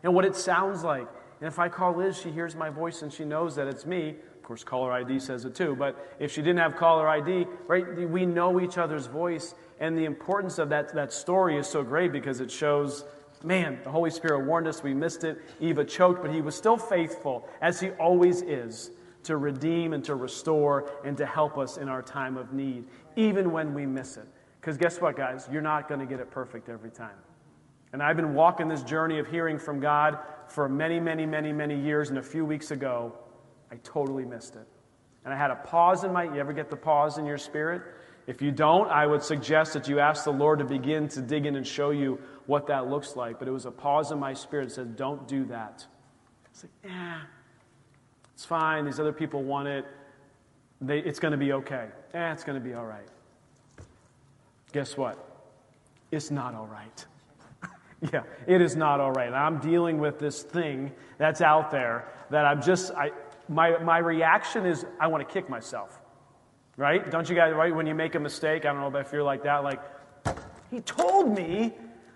[0.03, 1.07] and what it sounds like.
[1.43, 4.17] And if I call Liz, she hears my voice and she knows that it's me.
[4.37, 5.77] Of course, caller ID says it too.
[5.77, 9.55] But if she didn't have caller ID, right, we know each other's voice.
[9.79, 13.05] And the importance of that, that story is so great because it shows
[13.43, 14.83] Man, the Holy Spirit warned us.
[14.83, 15.39] We missed it.
[15.61, 18.91] Eva choked, but he was still faithful, as he always is,
[19.25, 22.85] to redeem and to restore and to help us in our time of need,
[23.17, 24.27] even when we miss it.
[24.61, 25.49] Because guess what, guys?
[25.51, 27.17] You're not going to get it perfect every time.
[27.93, 30.19] And I've been walking this journey of hearing from God
[30.49, 32.11] for many, many, many, many years.
[32.11, 33.13] And a few weeks ago,
[33.71, 34.67] I totally missed it.
[35.25, 36.25] And I had a pause in my.
[36.25, 37.83] You ever get the pause in your spirit?
[38.27, 41.47] If you don't, I would suggest that you ask the Lord to begin to dig
[41.47, 43.39] in and show you what that looks like.
[43.39, 45.87] But it was a pause in my spirit that said, Don't do that.
[46.51, 47.21] It's like, yeah,
[48.35, 48.85] it's fine.
[48.85, 49.85] These other people want it.
[50.81, 51.89] They, it's going to be okay.
[52.15, 53.07] Eh, it's going to be all right.
[54.73, 55.23] Guess what?
[56.11, 57.07] It's not all right.
[58.13, 59.33] yeah, it is not all right.
[59.33, 63.11] I'm dealing with this thing that's out there that I'm just, I,
[63.49, 66.01] my, my reaction is I want to kick myself.
[66.77, 67.11] Right?
[67.11, 67.75] Don't you guys, right?
[67.75, 69.81] When you make a mistake, I don't know if feel like that, like,
[70.71, 71.73] he told me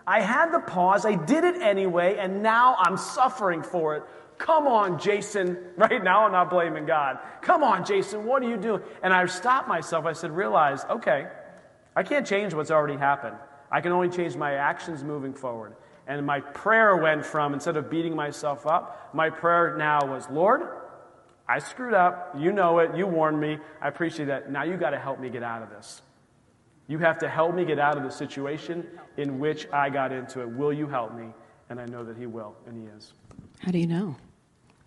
[0.06, 4.02] I had the pause, I did it anyway, and now I'm suffering for it.
[4.38, 5.56] Come on, Jason.
[5.76, 7.18] Right now, I'm not blaming God.
[7.40, 8.82] Come on, Jason, what are you doing?
[9.02, 10.04] And I stopped myself.
[10.04, 11.28] I said, realize, okay,
[11.96, 13.36] I can't change what's already happened.
[13.70, 15.74] I can only change my actions moving forward.
[16.06, 20.62] And my prayer went from, instead of beating myself up, my prayer now was, Lord,
[21.50, 22.36] I screwed up.
[22.38, 22.96] You know it.
[22.96, 23.58] You warned me.
[23.82, 24.52] I appreciate that.
[24.52, 26.00] Now you got to help me get out of this.
[26.86, 28.86] You have to help me get out of the situation
[29.16, 30.48] in which I got into it.
[30.48, 31.26] Will you help me?
[31.68, 33.12] And I know that He will, and He is.
[33.58, 34.14] How do you know?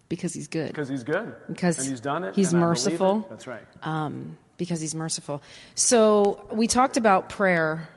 [0.07, 0.69] Because He's good.
[0.69, 1.35] Because He's good.
[1.49, 2.33] Because and He's done it.
[2.33, 3.27] He's merciful.
[3.29, 3.63] That's right.
[3.81, 5.43] Um, because He's merciful.
[5.75, 7.89] So we talked about prayer.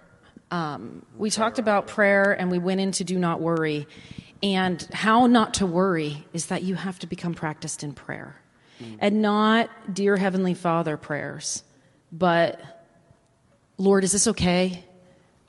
[0.51, 3.87] Um, we talked about prayer, and we went into do not worry.
[4.43, 8.41] And how not to worry is that you have to become practiced in prayer
[8.83, 8.99] mm.
[8.99, 11.63] and not dear Heavenly Father prayers,
[12.13, 12.61] but
[13.79, 14.85] Lord, is this okay?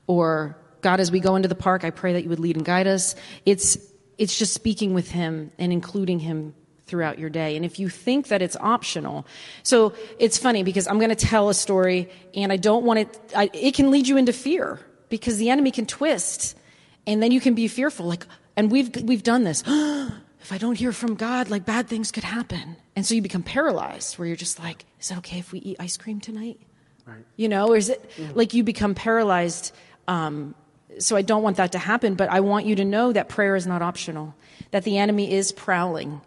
[0.05, 2.65] Or God, as we go into the park, I pray that you would lead and
[2.65, 3.15] guide us.
[3.45, 3.77] It's,
[4.17, 6.53] it's just speaking with Him and including Him
[6.85, 7.55] throughout your day.
[7.55, 9.25] And if you think that it's optional,
[9.63, 13.19] so it's funny because I'm going to tell a story and I don't want it,
[13.35, 16.57] I, it can lead you into fear because the enemy can twist
[17.05, 18.05] and then you can be fearful.
[18.05, 18.25] Like,
[18.55, 19.63] and we've, we've done this.
[20.41, 22.77] if I don't hear from God, like bad things could happen.
[22.95, 25.77] And so you become paralyzed where you're just like, is it okay if we eat
[25.79, 26.59] ice cream tonight?
[27.05, 27.25] Right.
[27.35, 28.35] You know, or is it mm.
[28.35, 29.73] like you become paralyzed?
[30.07, 30.55] Um,
[30.99, 33.55] so I don't want that to happen, but I want you to know that prayer
[33.55, 34.35] is not optional,
[34.71, 36.21] that the enemy is prowling.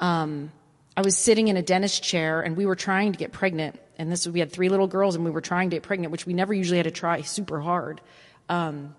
[0.00, 0.04] Mm.
[0.04, 0.52] Um,
[0.96, 3.78] I was sitting in a dentist chair and we were trying to get pregnant.
[3.98, 6.26] And this, we had three little girls and we were trying to get pregnant, which
[6.26, 8.00] we never usually had to try super hard.
[8.48, 8.94] Um,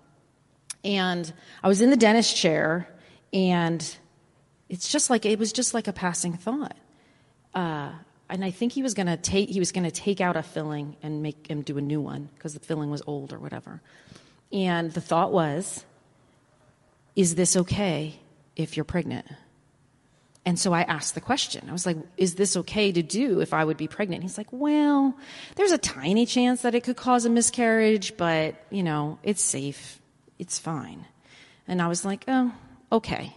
[0.84, 2.88] and I was in the dentist chair
[3.32, 3.96] and
[4.74, 6.76] it's just like it was just like a passing thought.
[7.54, 7.92] Uh,
[8.28, 11.22] and I think he was to take he was to take out a filling and
[11.22, 13.80] make him do a new one because the filling was old or whatever.
[14.52, 15.84] And the thought was,
[17.14, 18.18] is this okay
[18.56, 19.26] if you're pregnant?
[20.44, 21.68] And so I asked the question.
[21.68, 24.24] I was like, is this okay to do if I would be pregnant?
[24.24, 25.16] He's like, well,
[25.54, 30.00] there's a tiny chance that it could cause a miscarriage, but, you know, it's safe.
[30.40, 31.06] It's fine.
[31.68, 32.52] And I was like, oh,
[32.90, 33.34] okay.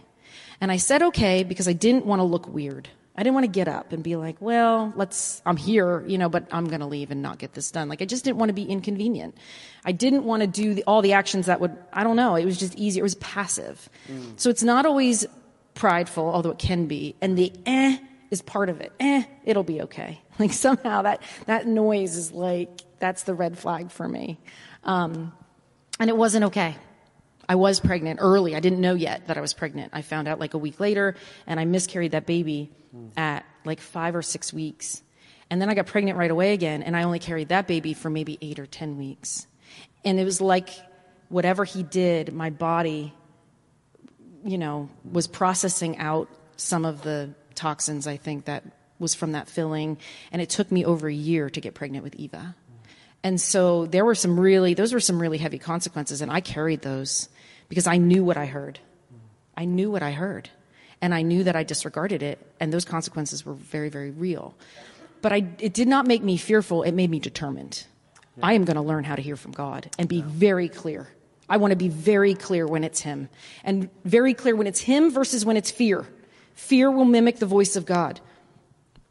[0.60, 2.88] And I said okay because I didn't want to look weird.
[3.18, 6.28] I didn't want to get up and be like, well, let's, I'm here, you know,
[6.28, 7.88] but I'm going to leave and not get this done.
[7.88, 9.36] Like, I just didn't want to be inconvenient.
[9.84, 12.44] I didn't want to do the, all the actions that would, I don't know, it
[12.44, 13.00] was just easy.
[13.00, 13.90] It was passive.
[14.08, 14.38] Mm.
[14.38, 15.26] So it's not always
[15.74, 17.16] prideful, although it can be.
[17.20, 17.98] And the eh
[18.30, 18.92] is part of it.
[19.00, 20.20] Eh, it'll be okay.
[20.38, 24.38] Like somehow that, that noise is like, that's the red flag for me.
[24.84, 25.32] Um,
[25.98, 26.76] and it wasn't okay.
[27.48, 28.54] I was pregnant early.
[28.54, 29.92] I didn't know yet that I was pregnant.
[29.94, 31.14] I found out like a week later,
[31.46, 32.70] and I miscarried that baby
[33.16, 35.02] at like five or six weeks.
[35.50, 38.10] And then I got pregnant right away again, and I only carried that baby for
[38.10, 39.46] maybe eight or 10 weeks.
[40.04, 40.68] And it was like
[41.30, 43.14] whatever he did, my body,
[44.44, 48.64] you know, was processing out some of the toxins, I think, that
[48.98, 49.98] was from that filling.
[50.32, 52.54] And it took me over a year to get pregnant with Eva.
[53.22, 56.82] And so there were some really, those were some really heavy consequences, and I carried
[56.82, 57.28] those
[57.68, 58.78] because I knew what I heard.
[59.56, 60.50] I knew what I heard.
[61.00, 64.54] And I knew that I disregarded it, and those consequences were very, very real.
[65.22, 67.84] But I, it did not make me fearful, it made me determined.
[68.42, 71.08] I am going to learn how to hear from God and be very clear.
[71.48, 73.28] I want to be very clear when it's Him,
[73.64, 76.06] and very clear when it's Him versus when it's fear.
[76.54, 78.20] Fear will mimic the voice of God.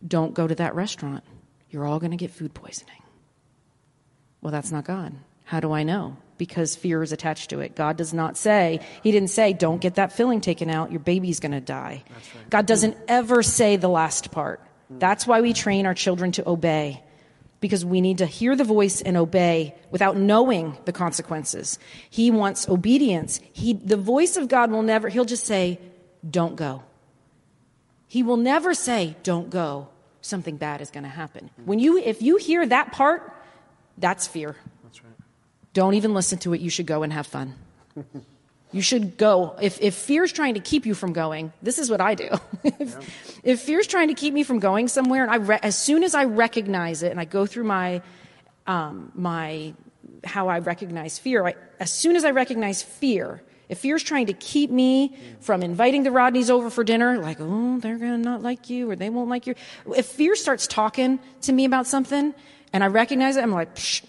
[0.06, 1.24] Don't go to that restaurant.
[1.70, 3.02] You're all going to get food poisoning.
[4.42, 5.14] Well, that's not God.
[5.46, 6.18] How do I know?
[6.38, 7.76] Because fear is attached to it.
[7.76, 11.40] God does not say, He didn't say, don't get that filling taken out, your baby's
[11.40, 12.04] going to die.
[12.10, 12.50] right.
[12.50, 14.62] God doesn't ever say the last part.
[14.90, 17.04] That's why we train our children to obey,
[17.60, 21.78] because we need to hear the voice and obey without knowing the consequences.
[22.10, 23.42] He wants obedience.
[23.52, 25.80] He, the voice of God will never, He'll just say,
[26.30, 26.84] don't go.
[28.08, 29.90] He will never say, don't go.
[30.22, 31.50] Something bad is going to happen.
[31.66, 33.34] When you, if you hear that part,
[33.98, 34.56] that's fear.
[35.78, 36.60] Don't even listen to it.
[36.60, 37.54] You should go and have fun.
[38.72, 39.56] You should go.
[39.62, 42.30] If, if fear's trying to keep you from going, this is what I do.
[42.64, 46.04] if, if fear's trying to keep me from going somewhere, and I re- as soon
[46.04, 48.02] as I recognize it and I go through my,
[48.66, 49.76] um, my
[50.24, 54.34] how I recognize fear, I, as soon as I recognize fear, if fear's trying to
[54.34, 58.42] keep me from inviting the Rodneys over for dinner, like, oh, they're going to not
[58.42, 59.54] like you or they won't like you.
[59.96, 62.34] If fear starts talking to me about something
[62.74, 64.04] and I recognize it, I'm like, Psh,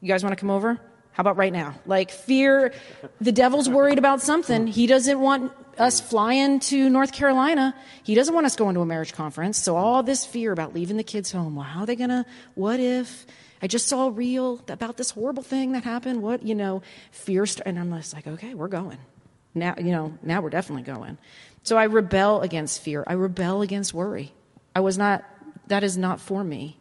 [0.00, 0.80] you guys want to come over?
[1.12, 1.74] How about right now?
[1.84, 2.72] Like fear,
[3.20, 4.66] the devil's worried about something.
[4.66, 7.74] He doesn't want us flying to North Carolina.
[8.02, 9.58] He doesn't want us going to a marriage conference.
[9.58, 11.56] So all this fear about leaving the kids home.
[11.56, 13.26] Well, how are they gonna, what if?
[13.60, 16.22] I just saw a reel about this horrible thing that happened.
[16.22, 18.98] What, you know, fear, st- and I'm just like, okay, we're going.
[19.54, 21.18] Now, you know, now we're definitely going.
[21.62, 23.04] So I rebel against fear.
[23.06, 24.32] I rebel against worry.
[24.74, 25.24] I was not,
[25.68, 26.76] that is not for me.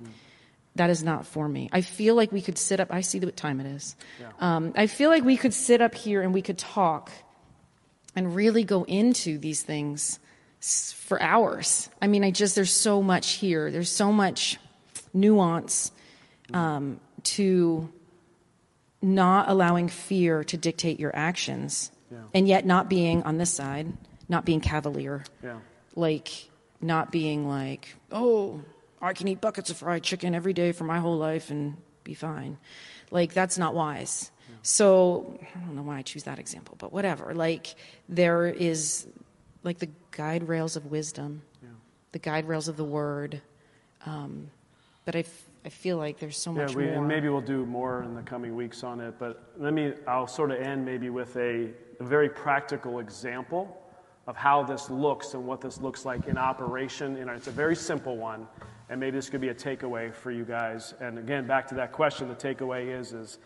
[0.76, 1.70] That is not for me.
[1.74, 2.88] I feel like we could sit up.
[2.92, 3.96] I see what time it is.
[4.40, 7.12] Um, I feel like we could sit up here and we could talk
[8.16, 10.20] and really go into these things
[10.62, 11.90] for hours.
[12.02, 13.70] I mean, I just, there's so much here.
[13.72, 14.58] There's so much
[15.14, 15.92] nuance
[16.54, 17.92] um, to
[19.02, 22.20] not allowing fear to dictate your actions Yeah.
[22.34, 23.92] and yet not being on this side,
[24.30, 25.58] not being cavalier Yeah.
[25.96, 26.50] like
[26.80, 28.62] not being like, oh,
[29.02, 32.14] I can eat buckets of fried chicken every day for my whole life and be
[32.14, 32.58] fine.
[33.10, 34.32] Like that's not wise.
[34.64, 37.34] So I don't know why I choose that example, but whatever.
[37.34, 37.74] Like
[38.08, 39.08] there is
[39.64, 41.42] like the guide rails of wisdom,
[42.12, 43.42] the guide rails of the word.
[44.06, 44.52] Um,
[45.06, 46.96] but I, f- I feel like there's so Yeah, much we, more.
[46.96, 49.16] and maybe we'll do more in the coming weeks on it.
[49.18, 53.82] But let me, I'll sort of end maybe with a, a very practical example
[54.28, 57.16] of how this looks and what this looks like in operation.
[57.18, 58.48] And it's a very simple one,
[58.92, 60.94] and maybe this could be a takeaway for you guys.
[61.00, 63.40] And again, back to that question, the takeaway is, is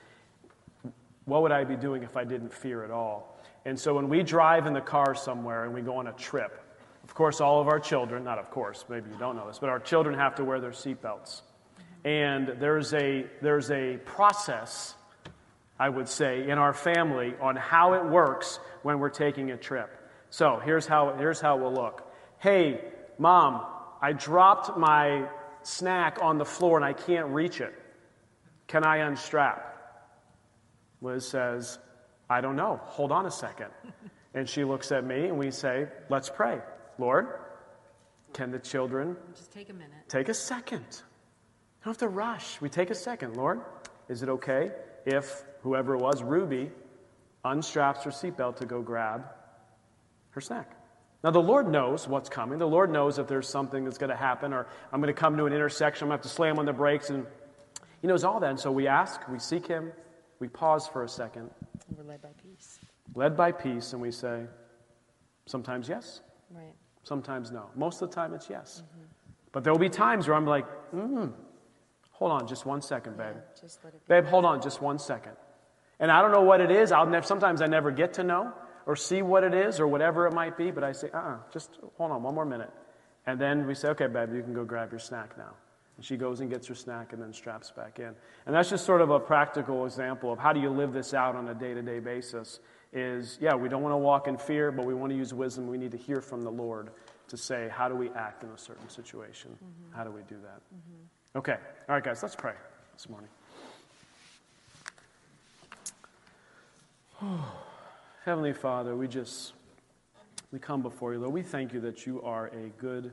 [1.25, 3.39] what would I be doing if I didn't fear at all?
[3.63, 6.59] And so when we drive in the car somewhere and we go on a trip,
[7.03, 9.69] of course, all of our children, not of course, maybe you don't know this, but
[9.69, 11.43] our children have to wear their seatbelts.
[12.03, 14.95] And there's a, there's a process,
[15.77, 19.95] I would say, in our family on how it works when we're taking a trip.
[20.31, 22.11] So here's how, here's how it will look.
[22.39, 22.81] Hey,
[23.19, 23.63] mom,
[24.05, 25.27] I dropped my
[25.63, 27.73] snack on the floor and I can't reach it.
[28.67, 29.59] Can I unstrap?
[31.01, 31.79] Liz says,
[32.29, 32.79] I don't know.
[32.83, 33.71] Hold on a second.
[34.35, 36.59] And she looks at me and we say, Let's pray.
[36.99, 37.25] Lord,
[38.33, 40.09] can the children Just take a minute.
[40.09, 40.83] take a second?
[40.89, 42.59] You don't have to rush.
[42.59, 43.37] We take a second.
[43.37, 43.61] Lord,
[44.09, 44.71] is it okay
[45.05, 46.69] if whoever it was, Ruby,
[47.45, 49.23] unstraps her seatbelt to go grab
[50.31, 50.74] her snack?
[51.25, 52.59] Now, the Lord knows what's coming.
[52.59, 55.35] The Lord knows if there's something that's going to happen, or I'm going to come
[55.37, 57.25] to an intersection, I'm going to have to slam on the brakes, and
[57.99, 58.51] He knows all that.
[58.51, 59.91] And so we ask, we seek Him,
[60.37, 61.49] we pause for a second,
[61.97, 62.77] We're led by peace.
[63.15, 64.43] led by peace, and we say,
[65.47, 66.21] sometimes yes,
[66.51, 66.75] Right.
[67.01, 67.71] sometimes no.
[67.75, 68.83] Most of the time it's yes.
[69.51, 71.33] But there will be times where I'm like, mm,
[72.11, 73.37] hold on just one second, babe.
[73.59, 75.31] Just let it Babe, hold on just one second.
[75.99, 76.91] And I don't know what it is.
[76.91, 78.53] I'll never, sometimes I never get to know
[78.85, 81.37] or see what it is or whatever it might be, but I say, uh uh
[81.51, 82.71] just hold on one more minute.
[83.27, 85.53] And then we say, okay, babe, you can go grab your snack now.
[85.97, 88.13] And she goes and gets her snack and then straps back in.
[88.45, 91.35] And that's just sort of a practical example of how do you live this out
[91.35, 92.59] on a day to day basis.
[92.93, 95.67] Is, yeah, we don't want to walk in fear, but we want to use wisdom.
[95.67, 96.91] We need to hear from the Lord
[97.27, 99.51] to say, how do we act in a certain situation?
[99.51, 99.97] Mm-hmm.
[99.97, 100.61] How do we do that?
[100.73, 101.37] Mm-hmm.
[101.39, 101.57] Okay.
[101.89, 102.53] All right, guys, let's pray
[102.93, 103.29] this morning.
[108.25, 109.53] Heavenly Father, we just
[110.51, 111.31] we come before you, Lord.
[111.31, 113.11] We thank you that you are a good,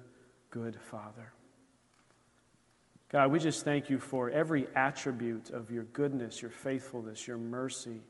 [0.49, 1.35] good Father.
[3.11, 8.01] God, we just thank you for every attribute of your goodness, your faithfulness, your mercy,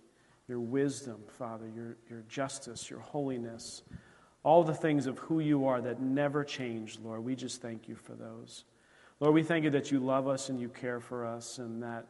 [0.46, 3.82] your wisdom, Father, your, your justice, your holiness,
[4.44, 7.24] all the things of who you are that never change, Lord.
[7.24, 8.62] We just thank you for those.
[9.18, 12.06] Lord, we thank you that you love us and you care for us and that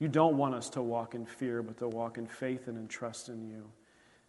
[0.00, 2.88] you don't want us to walk in fear, but to walk in faith and in
[2.88, 3.70] trust in you.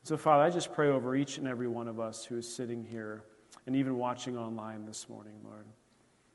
[0.06, 2.84] So, Father, I just pray over each and every one of us who is sitting
[2.84, 3.24] here
[3.66, 5.66] and even watching online this morning, Lord,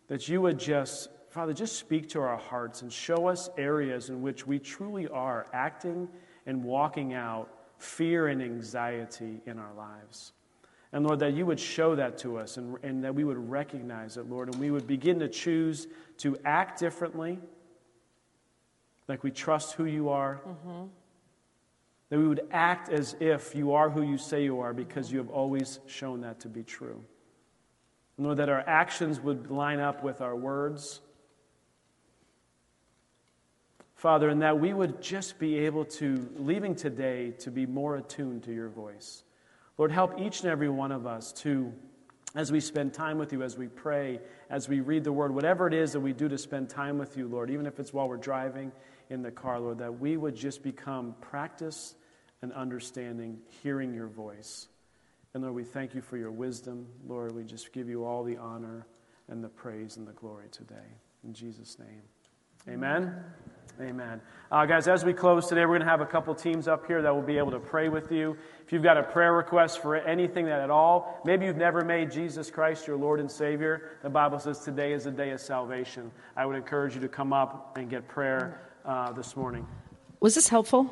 [0.06, 4.22] that you would just, Father, just speak to our hearts and show us areas in
[4.22, 6.08] which we truly are acting
[6.46, 10.32] and walking out fear and anxiety in our lives.
[10.94, 14.16] And Lord, that you would show that to us and, and that we would recognize
[14.16, 15.88] it, Lord, and we would begin to choose
[16.18, 17.38] to act differently
[19.08, 20.40] like we trust who you are.
[20.48, 20.86] Mm-hmm.
[22.10, 25.18] That we would act as if you are who you say you are because you
[25.18, 27.04] have always shown that to be true.
[28.16, 31.00] And Lord, that our actions would line up with our words.
[33.94, 38.44] Father, and that we would just be able to, leaving today, to be more attuned
[38.44, 39.24] to your voice.
[39.76, 41.72] Lord, help each and every one of us to,
[42.34, 44.20] as we spend time with you, as we pray,
[44.50, 47.16] as we read the word, whatever it is that we do to spend time with
[47.16, 48.70] you, Lord, even if it's while we're driving,
[49.10, 51.94] in the car, Lord, that we would just become practice
[52.42, 54.68] and understanding, hearing your voice.
[55.34, 56.86] And Lord, we thank you for your wisdom.
[57.06, 58.86] Lord, we just give you all the honor
[59.28, 60.96] and the praise and the glory today.
[61.24, 62.02] In Jesus' name.
[62.68, 63.14] Amen.
[63.80, 64.20] Amen.
[64.50, 67.00] Uh, guys, as we close today, we're going to have a couple teams up here
[67.00, 68.36] that will be able to pray with you.
[68.66, 72.10] If you've got a prayer request for anything that at all, maybe you've never made
[72.10, 76.10] Jesus Christ your Lord and Savior, the Bible says today is a day of salvation.
[76.36, 79.66] I would encourage you to come up and get prayer uh, this morning.
[80.18, 80.90] Was this helpful?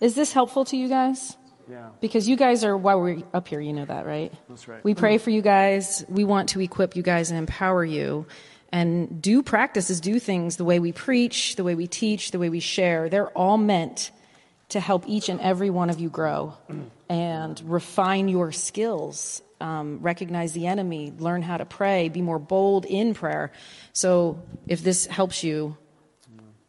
[0.00, 1.36] Is this helpful to you guys?
[1.68, 1.88] Yeah.
[2.00, 4.32] Because you guys are why we're up here, you know that, right?
[4.48, 4.84] That's right.
[4.84, 6.04] We pray for you guys.
[6.08, 8.26] We want to equip you guys and empower you.
[8.72, 12.50] And do practices, do things the way we preach, the way we teach, the way
[12.50, 13.08] we share.
[13.08, 14.12] They're all meant
[14.68, 16.54] to help each and every one of you grow
[17.08, 22.84] and refine your skills, um, recognize the enemy, learn how to pray, be more bold
[22.84, 23.50] in prayer.
[23.92, 25.76] So if this helps you,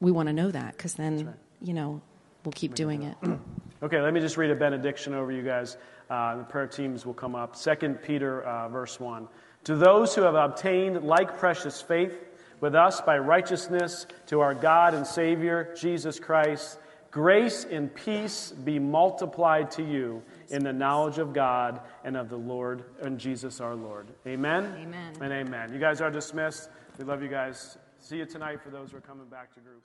[0.02, 1.36] we want to know that because then, right.
[1.61, 2.02] you know,
[2.44, 3.15] we'll keep doing it.
[3.84, 5.78] okay, let me just read a benediction over you guys.
[6.10, 7.56] Uh, the prayer teams will come up.
[7.56, 9.28] Second Peter, uh, verse 1.
[9.65, 12.14] To those who have obtained like precious faith
[12.60, 16.80] with us by righteousness to our God and Savior, Jesus Christ,
[17.11, 22.38] grace and peace be multiplied to you in the knowledge of God and of the
[22.38, 24.07] Lord and Jesus our Lord.
[24.26, 24.76] Amen?
[24.82, 25.14] Amen.
[25.22, 25.72] And amen.
[25.72, 26.69] You guys are dismissed.
[26.98, 27.78] We love you guys.
[27.99, 29.84] See you tonight for those who are coming back to group.